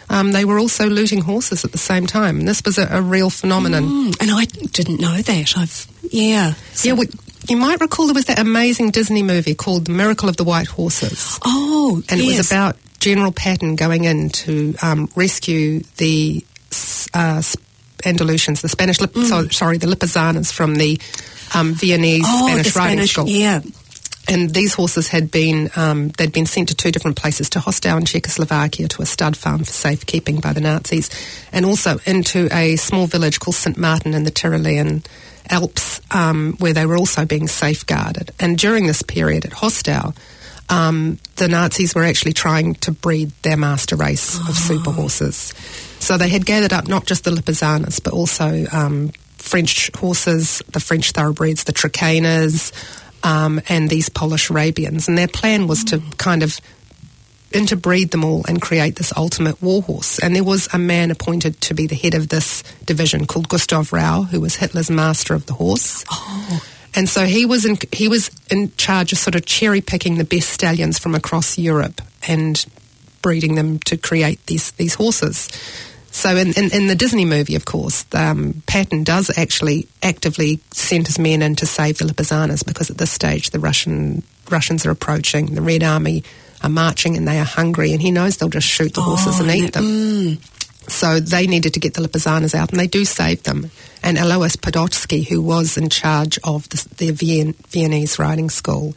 um, 0.09 0.33
they 0.33 0.45
were 0.45 0.59
also 0.59 0.89
looting 0.89 1.21
horses 1.21 1.65
at 1.65 1.73
the 1.73 1.79
same 1.79 2.07
time. 2.07 2.39
And 2.39 2.49
this 2.49 2.63
was 2.65 2.79
a, 2.79 2.87
a 2.91 3.03
real 3.03 3.29
phenomenon. 3.31 3.83
Mm, 3.85 4.21
and 4.21 4.31
I 4.31 4.47
didn't 4.47 5.01
know 5.01 5.17
that. 5.21 5.59
I've 5.59 5.87
yeah. 6.11 6.55
So- 6.73 6.89
Yeah, 6.89 6.95
we, 6.95 7.09
you 7.49 7.57
might 7.57 7.81
recall 7.81 8.07
there 8.07 8.15
was 8.15 8.27
that 8.27 8.39
amazing 8.39 8.91
Disney 8.93 9.23
movie 9.23 9.55
called 9.55 9.87
The 9.87 9.93
Miracle 9.93 10.29
of 10.29 10.37
the 10.37 10.45
White 10.45 10.69
Horses. 10.69 11.39
oh, 11.45 12.01
And 12.09 12.21
it 12.21 12.25
was 12.27 12.51
about 12.51 12.77
General 13.01 13.33
Patton 13.33 13.75
going 13.77 14.05
in 14.05 14.31
to 14.31 14.75
um, 14.81 15.11
rescue 15.17 15.81
the 15.97 16.45
uh, 17.13 17.43
Andalusians, 18.05 18.61
the 18.61 18.69
Spanish, 18.69 19.01
Lip- 19.01 19.15
so, 19.15 19.49
sorry, 19.49 19.79
the 19.79 19.87
Lipizzaners 19.87 20.53
from 20.53 20.77
the 20.77 21.01
um, 21.55 21.75
Viennese 21.75 22.25
Mm. 22.27 22.29
oh, 22.29 22.47
Spanish 22.49 22.77
riding 22.77 22.93
Spanish, 22.99 23.11
school. 23.13 23.29
Yeah. 23.29 23.61
And 24.29 24.55
these 24.55 24.73
horses 24.75 25.09
had 25.09 25.31
been 25.33 25.69
um, 25.75 26.11
they'd 26.11 26.33
been 26.33 26.47
sent 26.47 26.69
to 26.69 26.77
two 26.77 26.93
different 26.93 27.17
places 27.17 27.51
to 27.51 27.59
Hostau 27.59 27.97
in 27.99 28.05
Czechoslovakia 28.05 28.87
to 28.89 29.03
a 29.03 29.07
stud 29.07 29.37
farm 29.37 29.59
for 29.65 29.73
safekeeping 29.73 30.39
by 30.41 30.53
the 30.53 30.61
Nazis, 30.61 31.11
and 31.53 31.67
also 31.67 31.99
into 32.07 32.49
a 32.53 32.77
small 32.77 33.07
village 33.09 33.41
called 33.41 33.57
St 33.57 33.77
Martin 33.77 34.15
in 34.15 34.23
the 34.23 34.31
Tyrolean 34.31 35.05
Alps, 35.51 36.01
um, 36.13 36.55
where 36.61 36.73
they 36.73 36.87
were 36.87 36.97
also 36.97 37.25
being 37.27 37.49
safeguarded. 37.49 38.31
And 38.39 38.57
during 38.57 38.87
this 38.87 39.03
period 39.03 39.45
at 39.45 39.53
Hostau, 39.53 40.15
um, 40.69 41.19
the 41.37 41.49
Nazis 41.49 41.93
were 41.93 42.05
actually 42.05 42.33
trying 42.33 42.75
to 42.77 42.93
breed 42.93 43.33
their 43.43 43.57
master 43.57 43.97
race 43.97 44.39
of 44.49 44.57
super 44.57 44.93
horses. 44.93 45.53
So 46.03 46.19
they 46.19 46.29
had 46.29 46.45
gathered 46.45 46.73
up 46.73 46.89
not 46.89 47.07
just 47.07 47.23
the 47.23 47.31
Lipizzaners, 47.31 48.03
but 48.03 48.13
also 48.13 48.67
um, 48.73 49.13
French 49.39 49.89
horses, 49.95 50.61
the 50.73 50.81
French 50.81 51.13
thoroughbreds, 51.13 51.63
the 51.63 51.73
Trakehners, 51.73 52.73
um, 53.23 53.61
and 53.69 53.89
these 53.89 54.09
Polish 54.09 54.51
Arabians. 54.51 55.07
And 55.07 55.17
their 55.17 55.29
plan 55.29 55.69
was 55.69 55.85
to 55.85 56.03
kind 56.19 56.43
of 56.43 56.61
interbreed 57.53 58.11
them 58.11 58.25
all 58.25 58.45
and 58.49 58.61
create 58.61 58.97
this 58.97 59.13
ultimate 59.17 59.63
war 59.63 59.81
horse. 59.81 60.19
And 60.19 60.35
there 60.35 60.43
was 60.43 60.69
a 60.73 60.79
man 60.79 61.13
appointed 61.13 61.61
to 61.61 61.75
be 61.75 61.87
the 61.87 61.95
head 61.95 62.15
of 62.15 62.31
this 62.31 62.65
division 62.85 63.27
called 63.27 63.49
Gustav 63.49 63.93
Rau, 63.93 64.23
who 64.23 64.41
was 64.41 64.57
Hitler's 64.57 64.91
master 64.91 65.35
of 65.35 65.47
the 65.47 65.55
horse. 65.55 66.05
Oh. 66.11 66.65
And 66.97 67.09
so 67.09 67.27
he 67.27 67.47
was 67.47 67.65
in, 67.65 67.79
he 67.93 68.09
was 68.09 68.29
in 68.51 68.73
charge 68.77 69.13
of 69.13 69.19
sort 69.19 69.37
of 69.37 69.47
cherry 69.47 69.81
picking 69.81 70.19
the 70.19 70.25
best 70.25 70.49
stallions 70.49 70.99
from 70.99 71.15
across 71.15 71.59
Europe 71.59 72.01
and 72.27 72.67
breeding 73.23 73.55
them 73.55 73.79
to 73.79 73.97
create 73.97 74.45
these 74.47 74.73
these 74.73 74.95
horses. 74.95 75.49
So 76.13 76.37
in, 76.37 76.53
in, 76.53 76.73
in 76.73 76.87
the 76.87 76.95
Disney 76.95 77.25
movie, 77.25 77.57
of 77.57 77.65
course, 77.65 78.05
um, 78.13 78.63
Patton 78.67 79.03
does 79.03 79.37
actually 79.37 79.89
actively 80.03 80.61
send 80.71 81.07
his 81.07 81.19
men 81.19 81.41
in 81.43 81.57
to 81.57 81.67
save 81.67 81.99
the 81.99 82.05
Lipizzaners 82.05 82.65
because 82.65 82.91
at 82.91 82.99
this 82.99 83.11
stage 83.11 83.51
the 83.51 83.59
Russian 83.59 84.23
Russians 84.51 84.85
are 84.85 84.91
approaching, 84.91 85.55
the 85.55 85.63
Red 85.63 85.83
Army 85.83 86.23
are 86.63 86.69
marching 86.69 87.17
and 87.17 87.27
they 87.27 87.39
are 87.39 87.45
hungry 87.45 87.93
and 87.93 88.03
he 88.03 88.11
knows 88.11 88.37
they'll 88.37 88.51
just 88.51 88.69
shoot 88.69 88.93
the 88.93 89.01
horses 89.01 89.41
and 89.41 89.51
eat 89.51 89.73
them. 89.73 90.39
So 90.89 91.21
they 91.21 91.47
needed 91.47 91.75
to 91.75 91.81
get 91.81 91.95
the 91.95 92.03
Lipizzaners 92.03 92.55
out, 92.55 92.71
and 92.71 92.81
they 92.81 92.89
do 92.89 93.05
save 93.05 93.45
them. 93.45 93.71
And 94.03 94.19
Alois 94.19 94.57
Podhajsky, 94.57 95.27
who 95.27 95.41
was 95.41 95.77
in 95.77 95.89
charge 95.89 96.39
of 96.43 96.69
the, 96.71 96.89
the 96.97 97.11
Vien, 97.13 97.55
Viennese 97.69 98.19
riding 98.19 98.51
school, 98.51 98.95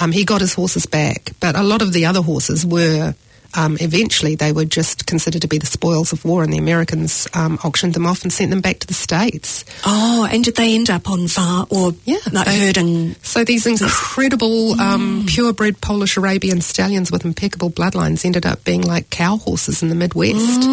um, 0.00 0.12
he 0.12 0.24
got 0.24 0.40
his 0.40 0.54
horses 0.54 0.86
back. 0.86 1.32
But 1.40 1.56
a 1.56 1.62
lot 1.62 1.82
of 1.82 1.92
the 1.92 2.06
other 2.06 2.22
horses 2.22 2.64
were, 2.64 3.14
um, 3.54 3.76
eventually, 3.80 4.34
they 4.34 4.52
were 4.52 4.64
just 4.64 5.06
considered 5.06 5.42
to 5.42 5.48
be 5.48 5.58
the 5.58 5.66
spoils 5.66 6.12
of 6.12 6.24
war, 6.24 6.42
and 6.42 6.52
the 6.52 6.58
Americans 6.58 7.26
um, 7.34 7.58
auctioned 7.64 7.94
them 7.94 8.06
off 8.06 8.22
and 8.22 8.32
sent 8.32 8.50
them 8.50 8.60
back 8.60 8.78
to 8.80 8.86
the 8.86 8.94
States. 8.94 9.64
Oh, 9.86 10.28
and 10.30 10.44
did 10.44 10.56
they 10.56 10.74
end 10.74 10.90
up 10.90 11.08
on 11.08 11.28
farm 11.28 11.66
or 11.70 11.92
Yeah, 12.04 12.18
like 12.32 12.46
herding? 12.46 13.14
So 13.22 13.44
these 13.44 13.66
incredible 13.66 14.78
um, 14.80 15.24
purebred 15.26 15.80
Polish 15.80 16.16
Arabian 16.16 16.60
stallions 16.60 17.10
with 17.10 17.24
impeccable 17.24 17.70
bloodlines 17.70 18.24
ended 18.24 18.44
up 18.44 18.64
being 18.64 18.82
like 18.82 19.10
cow 19.10 19.38
horses 19.38 19.82
in 19.82 19.88
the 19.88 19.94
Midwest 19.94 20.64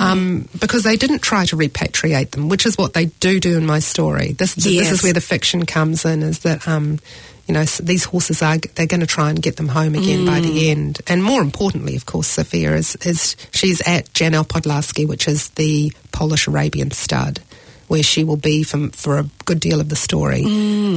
Um, 0.00 0.48
because 0.58 0.82
they 0.82 0.96
didn't 0.96 1.20
try 1.20 1.44
to 1.46 1.56
repatriate 1.56 2.30
them, 2.30 2.48
which 2.48 2.64
is 2.64 2.78
what 2.78 2.94
they 2.94 3.06
do 3.06 3.38
do 3.38 3.56
in 3.58 3.66
my 3.66 3.78
story. 3.78 4.32
This, 4.32 4.54
this 4.54 4.90
is 4.90 5.02
where 5.02 5.12
the 5.12 5.20
fiction 5.20 5.66
comes 5.66 6.04
in, 6.04 6.22
is 6.22 6.40
that 6.40 6.66
um, 6.66 6.98
you 7.50 7.54
know 7.54 7.64
these 7.64 8.04
horses 8.04 8.42
are 8.42 8.58
they're 8.58 8.86
going 8.86 9.00
to 9.00 9.08
try 9.08 9.28
and 9.28 9.42
get 9.42 9.56
them 9.56 9.66
home 9.66 9.96
again 9.96 10.24
by 10.24 10.38
the 10.38 10.70
end. 10.70 11.00
And 11.08 11.20
more 11.20 11.42
importantly, 11.42 11.96
of 11.96 12.06
course, 12.06 12.28
Sophia 12.28 12.76
is, 12.76 12.94
is 13.04 13.34
she's 13.50 13.80
at 13.88 14.04
Janów 14.12 14.46
Podlaski, 14.46 15.04
which 15.04 15.26
is 15.26 15.48
the 15.50 15.92
Polish 16.12 16.46
Arabian 16.46 16.92
stud 16.92 17.40
where 17.88 18.04
she 18.04 18.22
will 18.22 18.36
be 18.36 18.62
for, 18.62 18.88
for 18.90 19.18
a 19.18 19.28
good 19.46 19.58
deal 19.58 19.80
of 19.80 19.88
the 19.88 19.96
story. 19.96 20.44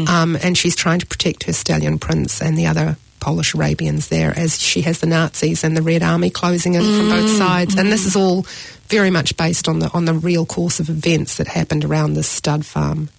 Um, 0.07 0.37
and 0.43 0.55
she's 0.55 0.75
trying 0.75 0.99
to 0.99 1.07
protect 1.07 1.45
her 1.45 1.53
stallion 1.53 1.97
prince 1.97 2.39
and 2.39 2.55
the 2.55 2.67
other 2.67 2.97
Polish 3.19 3.55
Arabians 3.55 4.09
there 4.09 4.31
as 4.37 4.61
she 4.61 4.81
has 4.81 4.99
the 4.99 5.07
Nazis 5.07 5.63
and 5.63 5.75
the 5.75 5.81
Red 5.81 6.03
Army 6.03 6.29
closing 6.29 6.75
in 6.75 6.83
from 6.83 7.09
both 7.09 7.31
sides. 7.31 7.73
And 7.73 7.91
this 7.91 8.05
is 8.05 8.15
all 8.15 8.43
very 8.89 9.09
much 9.09 9.35
based 9.37 9.67
on 9.67 9.79
the 9.79 9.89
on 9.91 10.05
the 10.05 10.13
real 10.13 10.45
course 10.45 10.79
of 10.79 10.87
events 10.87 11.37
that 11.37 11.47
happened 11.47 11.83
around 11.83 12.13
this 12.13 12.29
stud 12.29 12.63
farm. 12.63 13.09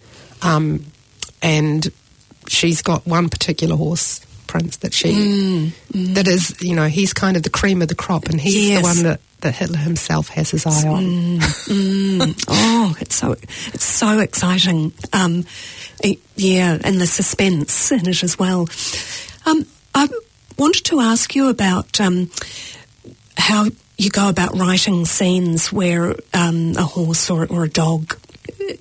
Um, 0.40 0.84
and 1.42 1.90
she's 2.48 2.82
got 2.82 3.06
one 3.06 3.28
particular 3.28 3.76
horse, 3.76 4.20
Prince, 4.46 4.78
that 4.78 4.92
she 4.94 5.72
that 5.90 6.26
is, 6.28 6.60
you 6.62 6.74
know, 6.76 6.86
he's 6.88 7.12
kind 7.12 7.36
of 7.36 7.42
the 7.42 7.50
cream 7.50 7.82
of 7.82 7.88
the 7.88 7.94
crop, 7.94 8.26
and 8.28 8.40
he's 8.40 8.68
Yes. 8.68 8.78
the 8.80 8.82
one 8.82 9.02
that, 9.04 9.20
that 9.40 9.54
Hitler 9.54 9.78
himself 9.78 10.28
has 10.28 10.50
his 10.50 10.64
eye 10.66 10.86
on. 10.88 11.38
Oh, 12.48 12.96
it's 13.00 13.14
so 13.16 13.32
it's 13.32 13.84
so 13.84 14.18
exciting. 14.20 14.92
Um, 15.12 15.44
eh, 16.02 16.14
yeah, 16.36 16.78
and 16.82 17.00
the 17.00 17.06
suspense 17.06 17.90
in 17.92 18.08
it 18.08 18.22
as 18.22 18.38
well. 18.38 18.68
Um, 19.46 19.66
I 19.94 20.08
wanted 20.58 20.84
to 20.86 21.00
ask 21.00 21.34
you 21.34 21.48
about 21.48 22.00
um, 22.00 22.30
how 23.36 23.66
you 23.98 24.10
go 24.10 24.28
about 24.28 24.56
writing 24.58 25.04
scenes 25.04 25.72
where 25.72 26.14
um, 26.32 26.74
a 26.76 26.82
horse 26.82 27.30
or, 27.30 27.46
or 27.46 27.64
a 27.64 27.68
dog 27.68 28.16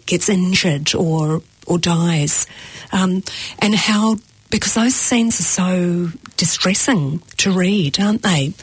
gets 0.05 0.29
injured 0.29 0.93
or 0.95 1.41
or 1.67 1.77
dies, 1.77 2.47
um, 2.91 3.23
and 3.59 3.75
how 3.75 4.17
because 4.49 4.75
those 4.75 4.93
scenes 4.95 5.39
are 5.39 5.43
so 5.43 6.09
distressing 6.37 7.19
to 7.37 7.51
read, 7.51 7.99
aren't 7.99 8.21
they? 8.21 8.53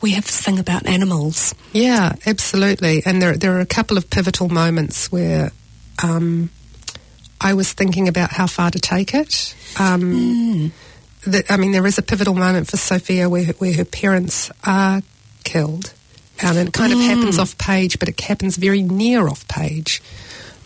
We 0.00 0.10
have 0.12 0.24
this 0.24 0.40
thing 0.40 0.58
about 0.58 0.86
animals. 0.88 1.54
Yeah, 1.72 2.14
absolutely. 2.26 3.04
And 3.06 3.22
there, 3.22 3.36
there 3.36 3.56
are 3.56 3.60
a 3.60 3.66
couple 3.66 3.96
of 3.96 4.10
pivotal 4.10 4.48
moments 4.48 5.12
where 5.12 5.52
um, 6.02 6.50
I 7.40 7.54
was 7.54 7.72
thinking 7.72 8.08
about 8.08 8.32
how 8.32 8.48
far 8.48 8.72
to 8.72 8.80
take 8.80 9.14
it. 9.14 9.54
Um, 9.78 10.72
that, 11.24 11.48
I 11.48 11.56
mean, 11.56 11.70
there 11.70 11.86
is 11.86 11.98
a 11.98 12.02
pivotal 12.02 12.34
moment 12.34 12.66
for 12.68 12.76
Sophia 12.76 13.28
where, 13.28 13.44
her- 13.44 13.52
where 13.54 13.74
her 13.74 13.84
parents 13.84 14.50
are 14.64 15.02
killed. 15.44 15.92
Um, 16.42 16.56
and 16.56 16.66
it 16.68 16.74
kind 16.74 16.92
of 16.92 16.98
happens 16.98 17.38
off 17.38 17.56
page, 17.58 18.00
but 18.00 18.08
it 18.08 18.20
happens 18.22 18.56
very 18.56 18.82
near 18.82 19.28
off 19.28 19.46
page. 19.46 20.02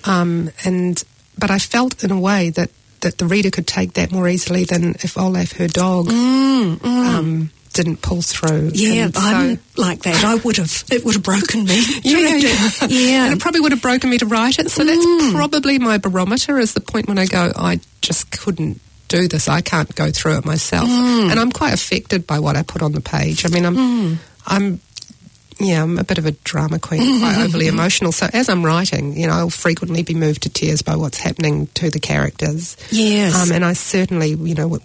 Um, 0.05 0.51
and 0.65 1.05
but 1.39 1.51
I 1.51 1.59
felt 1.59 2.05
in 2.05 2.11
a 2.11 2.19
way 2.19 2.51
that, 2.51 2.71
that 3.01 3.19
the 3.19 3.27
reader 3.27 3.51
could 3.51 3.67
take 3.67 3.95
that 3.95 4.13
more 4.13 4.29
easily 4.29 4.65
than 4.65 4.91
if 5.03 5.19
Olaf, 5.19 5.53
her 5.53 5.69
dog, 5.69 6.07
mm, 6.07 6.77
mm. 6.77 7.07
Um, 7.07 7.51
didn't 7.73 8.01
pull 8.01 8.23
through. 8.23 8.71
Yeah, 8.73 9.11
so- 9.11 9.21
I'm 9.21 9.59
like 9.77 10.03
that. 10.03 10.25
I 10.25 10.37
would 10.37 10.57
have. 10.57 10.85
It 10.91 11.05
would 11.05 11.15
have 11.15 11.23
broken 11.23 11.65
me. 11.65 11.83
yeah, 12.03 12.35
yeah. 12.37 12.71
yeah. 12.89 13.25
And 13.27 13.35
it 13.35 13.41
probably 13.41 13.61
would 13.61 13.73
have 13.73 13.83
broken 13.83 14.09
me 14.09 14.19
to 14.19 14.27
write 14.27 14.59
it. 14.59 14.71
So 14.71 14.83
that's 14.83 15.05
mm. 15.05 15.33
probably 15.33 15.79
my 15.79 15.99
barometer 15.99 16.59
is 16.59 16.73
the 16.73 16.81
point 16.81 17.07
when 17.07 17.19
I 17.19 17.27
go, 17.27 17.53
I 17.55 17.81
just 18.01 18.31
couldn't 18.31 18.81
do 19.09 19.29
this. 19.29 19.47
I 19.49 19.61
can't 19.61 19.95
go 19.95 20.11
through 20.11 20.39
it 20.39 20.45
myself. 20.45 20.89
And 20.89 21.39
I'm 21.39 21.53
quite 21.53 21.75
affected 21.75 22.27
by 22.27 22.39
what 22.39 22.57
I 22.57 22.63
put 22.63 22.83
on 22.83 22.93
the 22.93 23.01
page. 23.01 23.45
I 23.45 23.49
mean, 23.49 23.65
I'm, 23.67 24.19
I'm, 24.47 24.81
yeah, 25.59 25.83
I'm 25.83 25.99
a 25.99 26.05
bit 26.05 26.19
of 26.19 26.27
a 26.27 26.33
drama 26.33 26.79
queen, 26.79 27.21
quite 27.21 27.39
overly 27.45 27.67
emotional. 27.67 28.13
So 28.13 28.29
as 28.33 28.49
I'm 28.49 28.65
writing, 28.65 29.17
you 29.17 29.27
know, 29.27 29.33
I'll 29.33 29.51
frequently 29.51 30.03
be 30.03 30.15
moved 30.15 30.43
to 30.43 30.51
tears 30.51 30.83
by 30.83 30.97
what's 30.97 31.19
happening 31.19 31.69
to 31.69 31.91
the 31.91 32.01
characters. 32.01 32.77
Yes. 32.91 33.35
Um, 33.35 33.55
and 33.55 33.65
I 33.65 33.73
certainly, 33.73 34.31
you 34.31 34.55
know, 34.55 34.79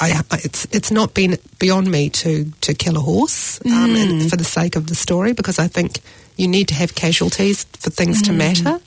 I, 0.00 0.22
it's 0.32 0.66
it's 0.72 0.90
not 0.90 1.14
been 1.14 1.38
beyond 1.58 1.90
me 1.90 2.10
to 2.10 2.50
to 2.62 2.74
kill 2.74 2.96
a 2.96 3.00
horse 3.00 3.60
um, 3.66 3.94
and 3.94 4.28
for 4.28 4.36
the 4.36 4.44
sake 4.44 4.74
of 4.74 4.88
the 4.88 4.94
story 4.94 5.32
because 5.32 5.58
I 5.58 5.68
think 5.68 6.00
you 6.36 6.48
need 6.48 6.68
to 6.68 6.74
have 6.74 6.94
casualties 6.94 7.64
for 7.64 7.90
things 7.90 8.22
to 8.22 8.32
matter. 8.32 8.80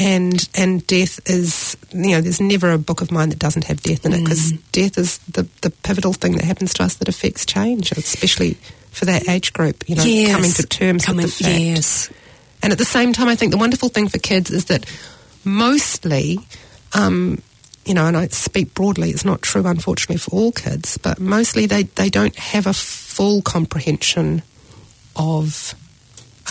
And 0.00 0.48
and 0.54 0.86
death 0.86 1.20
is 1.28 1.76
you 1.92 2.10
know 2.12 2.20
there's 2.20 2.40
never 2.40 2.72
a 2.72 2.78
book 2.78 3.00
of 3.00 3.10
mine 3.12 3.28
that 3.28 3.38
doesn't 3.38 3.64
have 3.64 3.80
death 3.82 4.04
in 4.04 4.12
it 4.12 4.22
because 4.24 4.52
Mm. 4.52 4.58
death 4.72 4.98
is 4.98 5.18
the 5.30 5.46
the 5.62 5.70
pivotal 5.70 6.12
thing 6.12 6.36
that 6.36 6.44
happens 6.44 6.74
to 6.74 6.82
us 6.82 6.94
that 6.94 7.08
affects 7.08 7.46
change, 7.46 7.92
especially 7.92 8.54
for 8.90 9.04
that 9.04 9.28
age 9.28 9.52
group. 9.52 9.88
You 9.88 9.96
know, 9.96 10.04
yes. 10.04 10.32
coming 10.32 10.52
to 10.52 10.62
terms 10.64 11.04
Coming- 11.04 11.24
with 11.26 11.38
the 11.38 11.44
fact. 11.44 11.58
Yes. 11.60 12.08
And 12.62 12.72
at 12.72 12.78
the 12.78 12.84
same 12.84 13.12
time, 13.12 13.28
I 13.28 13.36
think 13.36 13.52
the 13.52 13.58
wonderful 13.58 13.88
thing 13.90 14.08
for 14.08 14.18
kids 14.18 14.50
is 14.50 14.64
that 14.66 14.86
mostly, 15.44 16.38
um, 16.94 17.42
you 17.84 17.92
know, 17.92 18.06
and 18.06 18.16
I 18.16 18.28
speak 18.28 18.72
broadly, 18.72 19.10
it's 19.10 19.24
not 19.24 19.42
true, 19.42 19.66
unfortunately, 19.66 20.16
for 20.16 20.30
all 20.30 20.50
kids, 20.52 20.96
but 20.96 21.20
mostly 21.20 21.66
they, 21.66 21.82
they 21.82 22.08
don't 22.08 22.34
have 22.36 22.66
a 22.66 22.72
full 22.72 23.42
comprehension 23.42 24.42
of 25.14 25.74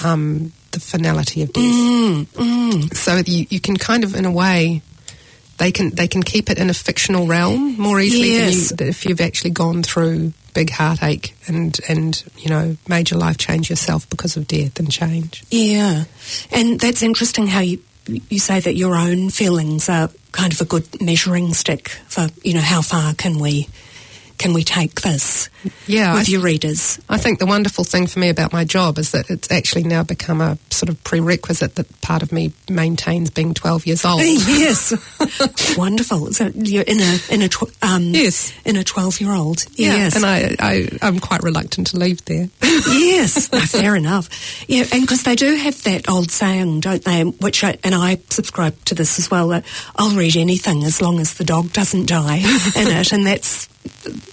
um, 0.04 0.52
the 0.74 0.80
finality 0.82 1.42
of 1.42 1.54
death. 1.54 1.64
Mm, 1.64 2.94
So 2.96 3.18
you, 3.26 3.48
you 3.50 3.60
can 3.60 3.78
kind 3.78 4.04
of, 4.04 4.16
in 4.16 4.26
a 4.26 4.32
way, 4.32 4.82
they 5.58 5.72
can 5.72 5.92
they 5.92 6.08
can 6.08 6.24
keep 6.24 6.50
it 6.50 6.58
in 6.58 6.70
a 6.70 6.74
fictional 6.74 7.28
realm 7.28 7.78
more 7.78 8.00
easily 8.02 8.34
Yes. 8.34 8.70
than, 8.70 8.86
you, 8.88 8.90
if 8.90 9.06
you've 9.06 9.22
actually 9.22 9.52
gone 9.52 9.84
through 9.84 10.34
big 10.54 10.70
heartache 10.72 11.36
and 11.48 11.80
and 11.88 12.24
you 12.38 12.50
know 12.50 12.76
major 12.88 13.16
life 13.16 13.38
change 13.38 13.70
yourself 13.70 14.10
because 14.10 14.36
of 14.36 14.48
death 14.48 14.80
and 14.80 14.92
change. 14.92 15.44
Yeah, 15.52 16.04
and 16.52 16.80
that's 16.80 17.02
interesting 17.04 17.48
how 17.48 17.62
you 17.62 17.80
you 18.30 18.40
say 18.40 18.60
that 18.60 18.76
your 18.76 18.96
own 18.96 19.30
feelings 19.30 19.88
are 19.90 20.10
kind 20.32 20.52
of 20.52 20.60
a 20.60 20.66
good 20.66 20.86
measuring 21.02 21.54
stick 21.54 21.90
for 22.08 22.28
you 22.44 22.54
know 22.56 22.60
how 22.62 22.82
far 22.82 23.14
can 23.14 23.38
we 23.40 23.68
can 24.44 24.54
we 24.54 24.64
take 24.66 25.00
this 25.02 25.48
Yeah, 25.88 26.14
with 26.16 26.28
I- 26.28 26.32
your 26.34 26.42
readers. 26.42 27.00
I 27.08 27.18
think 27.18 27.40
the 27.40 27.46
wonderful 27.46 27.86
thing 27.86 28.08
for 28.08 28.20
me 28.20 28.28
about 28.28 28.52
my 28.52 28.66
job 28.66 28.98
is 28.98 29.12
that 29.12 29.30
it's 29.30 29.50
actually 29.50 29.84
now 29.86 30.04
become 30.04 30.42
a 30.42 30.58
sort 30.70 30.90
of 30.90 31.02
prerequisite 31.06 31.76
that 31.76 32.02
part 32.02 32.22
of 32.22 32.34
me 32.34 32.52
maintains 32.70 33.30
being 33.30 33.54
12 33.54 33.86
years 33.88 34.04
old. 34.04 34.22
yes, 34.24 34.92
wonderful. 35.78 36.34
So 36.34 36.48
you're 36.56 36.84
in 36.84 37.00
a 37.00 37.20
in 37.30 37.42
a 37.42 37.48
tw- 37.48 37.72
um, 37.82 38.04
Yes. 38.14 38.52
in 38.66 38.76
a 38.76 38.84
twelve 38.84 39.22
year 39.22 39.32
old. 39.34 39.64
Yeah, 39.76 39.96
Yes, 39.96 40.16
and 40.18 40.26
I, 40.26 40.56
I, 40.60 40.90
I'm 41.02 41.20
quite 41.20 41.42
reluctant 41.42 41.88
to 41.88 41.98
leave 41.98 42.24
there. 42.26 42.50
yes, 42.62 43.50
no, 43.54 43.60
fair 43.62 43.96
enough. 43.96 44.28
Yeah, 44.68 44.84
and 44.92 45.02
because 45.02 45.24
they 45.24 45.36
do 45.36 45.56
have 45.56 45.82
that 45.84 46.10
old 46.10 46.32
saying, 46.32 46.82
don't 46.82 47.04
they? 47.06 47.24
Which 47.24 47.64
I, 47.64 47.78
and 47.84 47.96
I 47.96 48.18
subscribe 48.30 48.76
to 48.86 48.96
this 48.96 49.20
as 49.20 49.32
well. 49.32 49.48
That 49.50 49.64
I'll 49.96 50.16
read 50.18 50.36
anything 50.36 50.84
as 50.84 51.02
long 51.02 51.20
as 51.22 51.36
the 51.36 51.46
dog 51.46 51.72
doesn't 51.72 52.08
die 52.10 52.38
in 52.76 52.88
it, 52.92 53.14
and 53.14 53.26
that's 53.26 53.70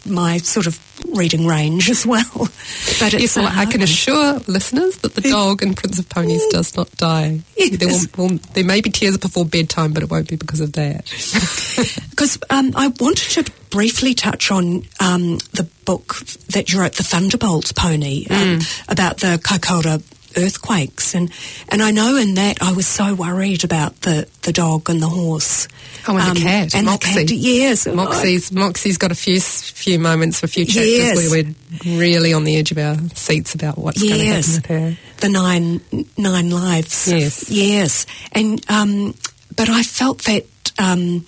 my 0.06 0.38
sort 0.38 0.66
of 0.66 0.78
reading 1.16 1.46
range 1.46 1.90
as 1.90 2.06
well. 2.06 2.30
But 2.34 3.14
it's 3.14 3.22
Yes, 3.22 3.36
well, 3.36 3.48
I 3.50 3.66
can 3.66 3.82
assure 3.82 4.38
listeners 4.46 4.98
that 4.98 5.14
the 5.14 5.22
dog 5.22 5.62
in 5.62 5.74
Prince 5.74 5.98
of 5.98 6.08
Ponies 6.08 6.46
does 6.48 6.76
not 6.76 6.90
die. 6.96 7.40
Yes. 7.56 7.76
There, 7.76 7.88
will, 7.88 8.28
will, 8.28 8.38
there 8.52 8.64
may 8.64 8.80
be 8.80 8.90
tears 8.90 9.16
before 9.16 9.44
bedtime, 9.44 9.92
but 9.92 10.02
it 10.02 10.10
won't 10.10 10.28
be 10.28 10.36
because 10.36 10.60
of 10.60 10.72
that. 10.74 11.10
Because 12.10 12.38
um, 12.50 12.72
I 12.76 12.88
wanted 13.00 13.44
to 13.44 13.52
briefly 13.70 14.12
touch 14.12 14.50
on 14.50 14.82
um, 15.00 15.38
the 15.54 15.66
book 15.86 16.16
that 16.50 16.70
you 16.70 16.78
wrote, 16.78 16.92
The 16.96 17.02
Thunderbolt 17.02 17.74
Pony, 17.74 18.26
um, 18.28 18.58
about 18.88 19.18
the 19.18 19.40
Kaikoura 19.42 20.02
earthquakes. 20.36 21.14
And, 21.14 21.30
and 21.68 21.82
I 21.82 21.90
know 21.90 22.16
in 22.16 22.34
that 22.34 22.62
I 22.62 22.72
was 22.72 22.86
so 22.86 23.14
worried 23.14 23.64
about 23.64 24.00
the, 24.02 24.28
the 24.42 24.52
dog 24.52 24.88
and 24.90 25.00
the 25.02 25.08
horse. 25.08 25.68
Oh, 26.08 26.16
and 26.16 26.28
Um, 26.28 26.34
the 26.34 26.40
cat, 26.40 26.74
and 26.74 26.86
Moxie. 26.86 27.14
The 27.24 27.26
cat, 27.26 27.36
yes. 27.36 27.86
Moxie's 27.86 28.52
Moxie's 28.52 28.96
got 28.98 29.12
a 29.12 29.14
few 29.14 29.40
few 29.40 29.98
moments, 29.98 30.42
a 30.42 30.48
few 30.48 30.64
chapters 30.64 30.86
Yes. 30.88 31.16
where 31.30 31.44
we're 31.84 31.98
really 31.98 32.32
on 32.32 32.44
the 32.44 32.56
edge 32.56 32.70
of 32.72 32.78
our 32.78 32.96
seats 33.14 33.54
about 33.54 33.76
what's 33.78 34.00
going 34.00 34.12
to 34.14 34.18
happen 34.18 34.36
Yes. 34.36 34.54
with 34.56 34.66
her. 34.66 34.96
the 35.18 35.28
nine 35.28 35.80
nine 36.16 36.50
lives. 36.50 37.08
Yes. 37.08 37.50
yes, 37.50 38.06
and 38.32 38.64
um, 38.70 39.14
but 39.56 39.68
I 39.68 39.82
felt 39.82 40.22
that 40.24 40.46
um, 40.78 41.26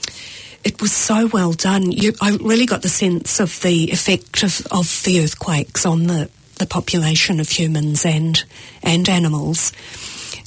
it 0.64 0.80
was 0.80 0.92
so 0.92 1.26
well 1.26 1.52
done. 1.52 1.92
You, 1.92 2.12
I 2.20 2.36
really 2.40 2.66
got 2.66 2.82
the 2.82 2.88
sense 2.88 3.40
of 3.40 3.60
the 3.62 3.90
effect 3.90 4.42
of, 4.42 4.66
of 4.70 5.02
the 5.04 5.20
earthquakes 5.22 5.84
on 5.84 6.06
the, 6.06 6.30
the 6.58 6.66
population 6.66 7.40
of 7.40 7.48
humans 7.48 8.04
and 8.04 8.44
and 8.82 9.08
animals, 9.08 9.72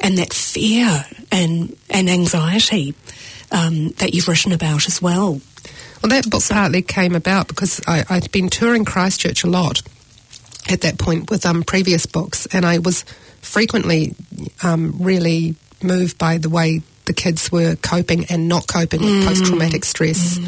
and 0.01 0.17
that 0.17 0.33
fear 0.33 1.05
and 1.31 1.75
and 1.89 2.09
anxiety 2.09 2.95
um, 3.51 3.89
that 3.97 4.13
you've 4.13 4.27
written 4.27 4.51
about 4.51 4.87
as 4.87 5.01
well. 5.01 5.41
Well, 6.01 6.09
that 6.09 6.29
book 6.29 6.43
partly 6.47 6.81
came 6.81 7.15
about 7.15 7.47
because 7.47 7.81
I, 7.87 8.03
I'd 8.09 8.31
been 8.31 8.49
touring 8.49 8.85
Christchurch 8.85 9.43
a 9.43 9.47
lot 9.47 9.81
at 10.69 10.81
that 10.81 10.97
point 10.97 11.29
with 11.29 11.45
um, 11.45 11.63
previous 11.63 12.05
books, 12.05 12.47
and 12.47 12.65
I 12.65 12.79
was 12.79 13.03
frequently 13.41 14.15
um, 14.63 14.95
really 14.99 15.55
moved 15.81 16.17
by 16.17 16.37
the 16.37 16.49
way 16.49 16.81
the 17.05 17.13
kids 17.13 17.51
were 17.51 17.75
coping 17.75 18.25
and 18.25 18.47
not 18.47 18.67
coping 18.67 19.01
with 19.01 19.27
post 19.27 19.45
traumatic 19.45 19.85
stress 19.85 20.39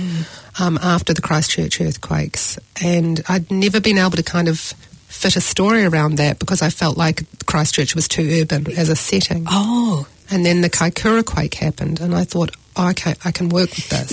um, 0.59 0.77
after 0.81 1.13
the 1.13 1.21
Christchurch 1.21 1.79
earthquakes. 1.79 2.57
And 2.83 3.21
I'd 3.29 3.51
never 3.51 3.79
been 3.79 3.97
able 3.97 4.11
to 4.11 4.23
kind 4.23 4.47
of 4.47 4.73
fit 5.07 5.35
a 5.35 5.41
story 5.41 5.83
around 5.85 6.15
that 6.17 6.39
because 6.39 6.61
I 6.61 6.69
felt 6.69 6.97
like 6.97 7.23
Christchurch 7.45 7.95
was 7.95 8.07
too 8.07 8.41
urban 8.41 8.71
as 8.77 8.89
a 8.89 8.95
setting. 8.95 9.45
Oh, 9.49 10.07
And 10.29 10.45
then 10.45 10.61
the 10.61 10.69
Kaikoura 10.69 11.25
quake 11.25 11.55
happened, 11.55 11.99
and 12.01 12.13
I 12.13 12.23
thought, 12.25 12.51
oh, 12.75 12.89
okay, 12.89 13.15
I 13.23 13.31
can 13.31 13.49
work 13.49 13.69
with 13.69 13.89
this. 13.89 14.11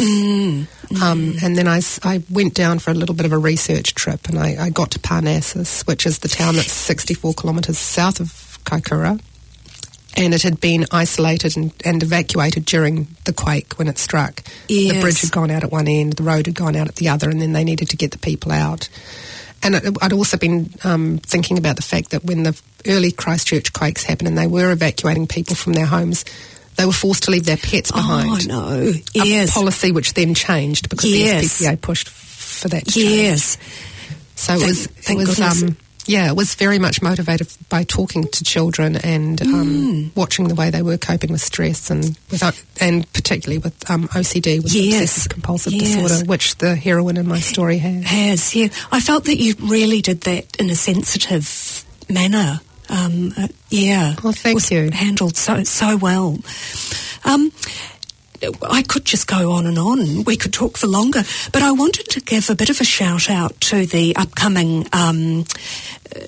Um, 1.03 1.35
and 1.43 1.57
then 1.57 1.67
I 1.67 1.81
went 2.31 2.55
down 2.55 2.79
for 2.79 2.91
a 2.93 2.95
little 2.95 3.15
bit 3.15 3.27
of 3.27 3.33
a 3.33 3.39
research 3.39 3.95
trip, 3.95 4.29
and 4.29 4.39
I, 4.39 4.57
I 4.67 4.71
got 4.71 4.93
to 4.93 4.99
Parnassus, 5.01 5.83
which 5.87 6.07
is 6.07 6.21
the 6.21 6.29
town 6.29 6.55
that's 6.55 6.73
64 6.73 7.35
kilometres 7.35 7.79
south 7.79 8.21
of 8.21 8.59
Kaikoura. 8.65 9.21
And 10.17 10.33
it 10.33 10.43
had 10.43 10.61
been 10.61 10.87
isolated 10.93 11.57
and, 11.57 11.73
and 11.85 12.01
evacuated 12.01 12.65
during 12.67 13.09
the 13.25 13.33
quake 13.33 13.73
when 13.75 13.89
it 13.89 13.99
struck. 13.99 14.45
The 14.69 15.01
bridge 15.01 15.23
had 15.23 15.33
gone 15.33 15.51
out 15.51 15.65
at 15.65 15.73
one 15.73 15.89
end, 15.89 16.13
the 16.13 16.23
road 16.23 16.47
had 16.47 16.55
gone 16.55 16.77
out 16.77 16.87
at 16.87 16.95
the 16.97 17.09
other, 17.09 17.29
and 17.29 17.43
then 17.43 17.53
they 17.53 17.65
needed 17.65 17.91
to 17.91 17.97
get 17.97 18.13
the 18.13 18.19
people 18.19 18.53
out. 18.53 18.89
And 19.65 19.97
I'd 20.03 20.13
also 20.13 20.37
been 20.37 20.71
um, 20.85 21.19
thinking 21.19 21.57
about 21.59 21.77
the 21.77 21.83
fact 21.83 22.11
that 22.11 22.25
when 22.25 22.43
the 22.43 22.61
early 22.87 23.11
Christchurch 23.13 23.73
quakes 23.73 24.03
happened 24.05 24.29
and 24.29 24.37
they 24.39 24.47
were 24.47 24.71
evacuating 24.73 25.27
people 25.27 25.57
from 25.57 25.73
their 25.73 25.87
homes, 25.87 26.25
they 26.77 26.85
were 26.85 26.93
forced 26.93 27.23
to 27.25 27.31
leave 27.31 27.47
their 27.47 27.57
pets 27.57 27.91
behind. 27.91 28.51
oh 28.51 28.69
no, 28.81 28.93
Yes, 29.15 29.51
A 29.51 29.53
policy 29.53 29.91
which 29.93 30.13
then 30.15 30.35
changed 30.35 30.89
because 30.91 31.07
Yes. 31.11 31.59
the 31.59 31.65
SPCA 31.67 31.81
pushed 31.81 32.09
for 32.11 32.69
that 32.69 32.85
to 32.87 32.91
change. 32.93 33.11
yes. 33.11 33.59
So 34.37 34.55
it 34.55 34.59
Thank- 34.59 35.21
was, 35.21 35.39
it 35.39 35.39
was 35.39 35.63
um, 35.63 35.77
yeah, 36.07 36.29
it 36.29 36.37
was 36.37 36.55
very 36.55 36.79
much 36.79 37.01
motivated 37.03 37.49
by 37.69 37.85
talking 37.85 38.25
to 38.29 38.45
children 38.45 38.97
and 38.97 39.39
Mm. 39.41 39.55
um, 39.55 40.13
watching 40.15 40.49
the 40.49 40.55
way 40.55 40.71
they 40.71 40.83
were 40.83 40.99
coping 40.99 41.33
with 41.33 41.41
stress 41.43 41.91
and 41.91 42.17
without, 42.31 42.61
and 42.81 43.11
particularly 43.13 43.59
with 43.59 43.91
um, 43.91 44.09
OCD, 44.15 44.63
with 44.63 44.73
Yes. 44.75 45.01
obsessive 45.03 45.29
compulsive 45.33 45.73
Yes. 45.73 45.95
disorder, 45.95 46.25
which 46.27 46.57
the 46.59 46.77
heroine 46.77 47.17
in 47.17 47.27
my 47.29 47.41
story 47.41 47.79
has. 47.79 48.05
has, 48.05 48.55
yeah. 48.55 48.69
I 48.93 49.01
felt 49.01 49.25
that 49.25 49.39
you 49.39 49.55
really 49.61 50.03
did 50.03 50.23
that 50.23 50.57
in 50.59 50.71
a 50.71 50.77
sensitive 50.77 51.85
manner. 52.09 52.61
Um, 52.91 53.33
uh, 53.39 53.49
yeah. 53.71 54.15
well, 54.23 54.33
thank 54.35 54.55
was 54.57 54.71
you. 54.71 54.91
Handled 54.91 55.37
so 55.37 55.65
so 55.65 55.97
well. 55.97 56.39
I 58.63 58.83
could 58.83 59.05
just 59.05 59.27
go 59.27 59.53
on 59.53 59.67
and 59.67 59.79
on. 59.79 60.25
We 60.25 60.37
could 60.37 60.53
talk 60.53 60.77
for 60.77 60.87
longer, 60.87 61.23
but 61.53 61.63
I 61.63 61.73
wanted 61.73 62.09
to 62.11 62.21
give 62.21 62.51
a 62.51 62.55
bit 62.55 62.71
of 62.71 62.81
a 62.81 62.85
shout 62.85 63.31
out 63.31 63.61
to 63.63 63.87
the 63.87 64.17
upcoming 64.17 64.87
um, 64.93 65.45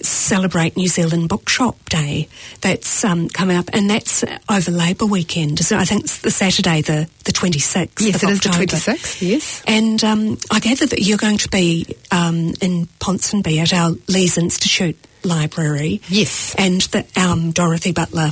Celebrate 0.03 0.77
New 0.77 0.89
Zealand 0.89 1.29
Bookshop 1.29 1.77
Day 1.89 2.29
that's 2.61 3.05
um, 3.05 3.29
coming 3.29 3.57
up, 3.57 3.71
and 3.73 3.89
that's 3.89 4.25
over 4.49 4.71
Labour 4.71 5.07
weekend. 5.07 5.59
So 5.61 5.77
I 5.77 5.85
think 5.85 6.05
it's 6.05 6.21
the 6.21 6.31
Saturday, 6.31 6.83
the 6.83 7.09
the 7.25 7.33
twenty 7.33 7.59
sixth. 7.59 8.05
Yes, 8.05 8.23
of 8.23 8.29
it 8.29 8.33
is 8.33 8.41
the 8.41 8.49
26th, 8.49 9.23
yes. 9.23 9.63
And 9.67 10.03
um, 10.03 10.39
I 10.51 10.61
gather 10.61 10.87
that 10.87 11.03
you're 11.03 11.19
going 11.19 11.39
to 11.39 11.49
be 11.49 11.97
um, 12.11 12.55
in 12.61 12.87
Ponsonby 13.01 13.59
at 13.59 13.73
our 13.73 13.93
Leys 14.09 14.39
Institute 14.39 14.97
Library. 15.25 16.01
Yes. 16.09 16.55
And 16.57 16.81
the 16.83 17.07
um, 17.21 17.51
Dorothy 17.53 17.93
Butler 17.93 18.31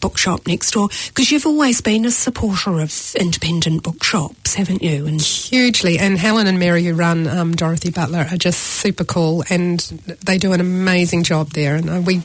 bookshop 0.00 0.46
next 0.46 0.72
door. 0.72 0.88
Because 1.08 1.30
you've 1.30 1.46
always 1.46 1.80
been 1.80 2.04
a 2.04 2.10
supporter 2.10 2.80
of 2.80 3.14
independent 3.18 3.82
bookshops, 3.82 4.54
haven't 4.54 4.82
you? 4.82 5.06
And 5.06 5.20
Hugely, 5.20 5.98
and 5.98 6.18
Helen 6.18 6.46
and 6.46 6.58
Mary 6.58 6.84
who 6.84 6.94
run 6.94 7.26
um, 7.26 7.54
Dorothy 7.54 7.90
Butler 7.90 8.26
are 8.30 8.36
just 8.36 8.60
super 8.60 9.04
cool, 9.04 9.44
and 9.50 9.80
they 10.24 10.38
do 10.38 10.52
an 10.52 10.60
amazing 10.60 11.22
job 11.24 11.50
there. 11.50 11.76
And 11.76 11.90
uh, 11.90 12.00
we, 12.04 12.22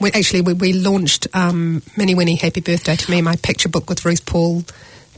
we 0.00 0.10
actually 0.12 0.42
we, 0.42 0.52
we 0.54 0.72
launched 0.72 1.26
um, 1.34 1.82
Mini 1.96 2.14
Whinny 2.14 2.36
Happy 2.36 2.60
Birthday 2.60 2.96
to 2.96 3.10
Me, 3.10 3.22
my 3.22 3.36
picture 3.36 3.68
book 3.68 3.88
with 3.88 4.04
Ruth 4.04 4.26
Paul, 4.26 4.64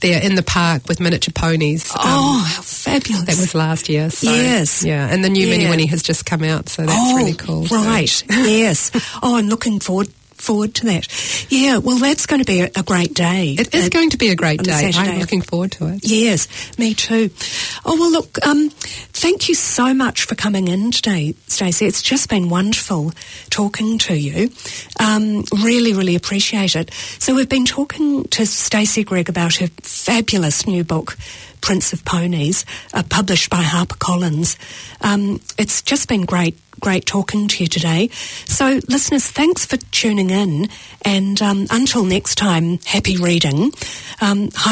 there 0.01 0.23
in 0.23 0.35
the 0.35 0.43
park 0.43 0.83
with 0.88 1.01
miniature 1.01 1.33
ponies. 1.33 1.90
Um, 1.93 2.01
oh, 2.03 2.45
how 2.57 2.62
fabulous! 2.62 3.25
that 3.25 3.37
was 3.38 3.55
last 3.55 3.88
year. 3.88 4.11
So, 4.11 4.31
Yes. 4.31 4.85
yeah, 4.85 5.09
and 5.11 5.25
the 5.25 5.29
new 5.31 5.47
Mini 5.49 5.64
Yeah. 5.64 5.71
Whinny 5.71 5.87
has 5.87 6.03
just 6.03 6.27
come 6.27 6.43
out, 6.45 6.69
so 6.69 6.83
that's 6.85 6.93
oh, 6.99 7.17
really 7.17 7.35
cool. 7.35 7.67
So- 7.67 7.77
Right, 7.77 8.25
yes. 8.29 8.90
Oh, 9.23 9.37
I'm 9.37 9.49
looking 9.49 9.81
forward 9.81 10.09
forward 10.44 10.74
to 10.76 10.87
that. 10.87 11.09
Yeah, 11.50 11.78
well, 11.78 11.98
that's 11.98 12.26
going 12.26 12.40
to 12.40 12.44
be 12.46 12.61
a, 12.61 12.70
a 12.76 12.83
great 12.83 13.14
day. 13.14 13.57
It 13.59 13.74
is 13.74 13.87
Uh, 13.87 13.88
going 13.88 14.11
to 14.11 14.16
be 14.18 14.28
a 14.28 14.37
great 14.37 14.62
day. 14.62 14.90
I'm 14.94 15.18
looking 15.18 15.42
forward 15.42 15.72
to 15.72 15.88
it. 15.88 16.00
Yes, 16.02 16.48
me 16.78 16.94
too. 16.94 17.30
Oh 17.85 17.96
well, 17.98 18.11
look. 18.12 18.38
Um, 18.46 18.70
thank 18.70 19.48
you 19.48 19.54
so 19.54 19.94
much 19.94 20.24
for 20.26 20.35
coming 20.35 20.68
in 20.68 20.90
today, 20.90 21.35
Stacy. 21.48 21.87
It's 21.87 22.02
just 22.02 22.28
been 22.28 22.48
wonderful 22.48 23.12
talking 23.50 23.98
to 23.98 24.14
you. 24.14 24.50
Um, 25.00 25.44
really, 25.62 25.92
really 25.92 26.14
appreciate 26.16 26.76
it. 26.76 26.92
So 27.18 27.35
we've 27.35 27.48
been 27.48 27.66
talking 27.66 28.24
to 28.24 28.46
Stacy 28.46 29.04
Gregg 29.04 29.28
about 29.28 29.57
her 29.57 29.68
fabulous 29.83 30.66
new 30.66 30.85
book. 30.85 31.16
Prince 31.61 31.94
of 31.94 32.04
Ponies, 32.04 32.66
uh, 32.92 33.02
published 33.09 33.48
by 33.48 33.62
HarperCollins. 33.62 34.59
Um, 35.00 35.40
it's 35.57 35.80
just 35.80 36.09
been 36.09 36.26
great, 36.26 36.59
great 36.85 37.07
talking 37.07 37.49
to 37.49 37.64
you 37.64 37.66
today. 37.66 38.11
So, 38.44 38.79
listeners, 38.88 39.27
thanks 39.31 39.64
for 39.64 39.79
tuning 39.90 40.29
in, 40.29 40.68
and 41.03 41.40
um, 41.40 41.66
until 41.70 42.05
next 42.05 42.35
time, 42.35 42.79
happy 42.85 43.16
reading. 43.16 43.73
Um, 44.20 44.51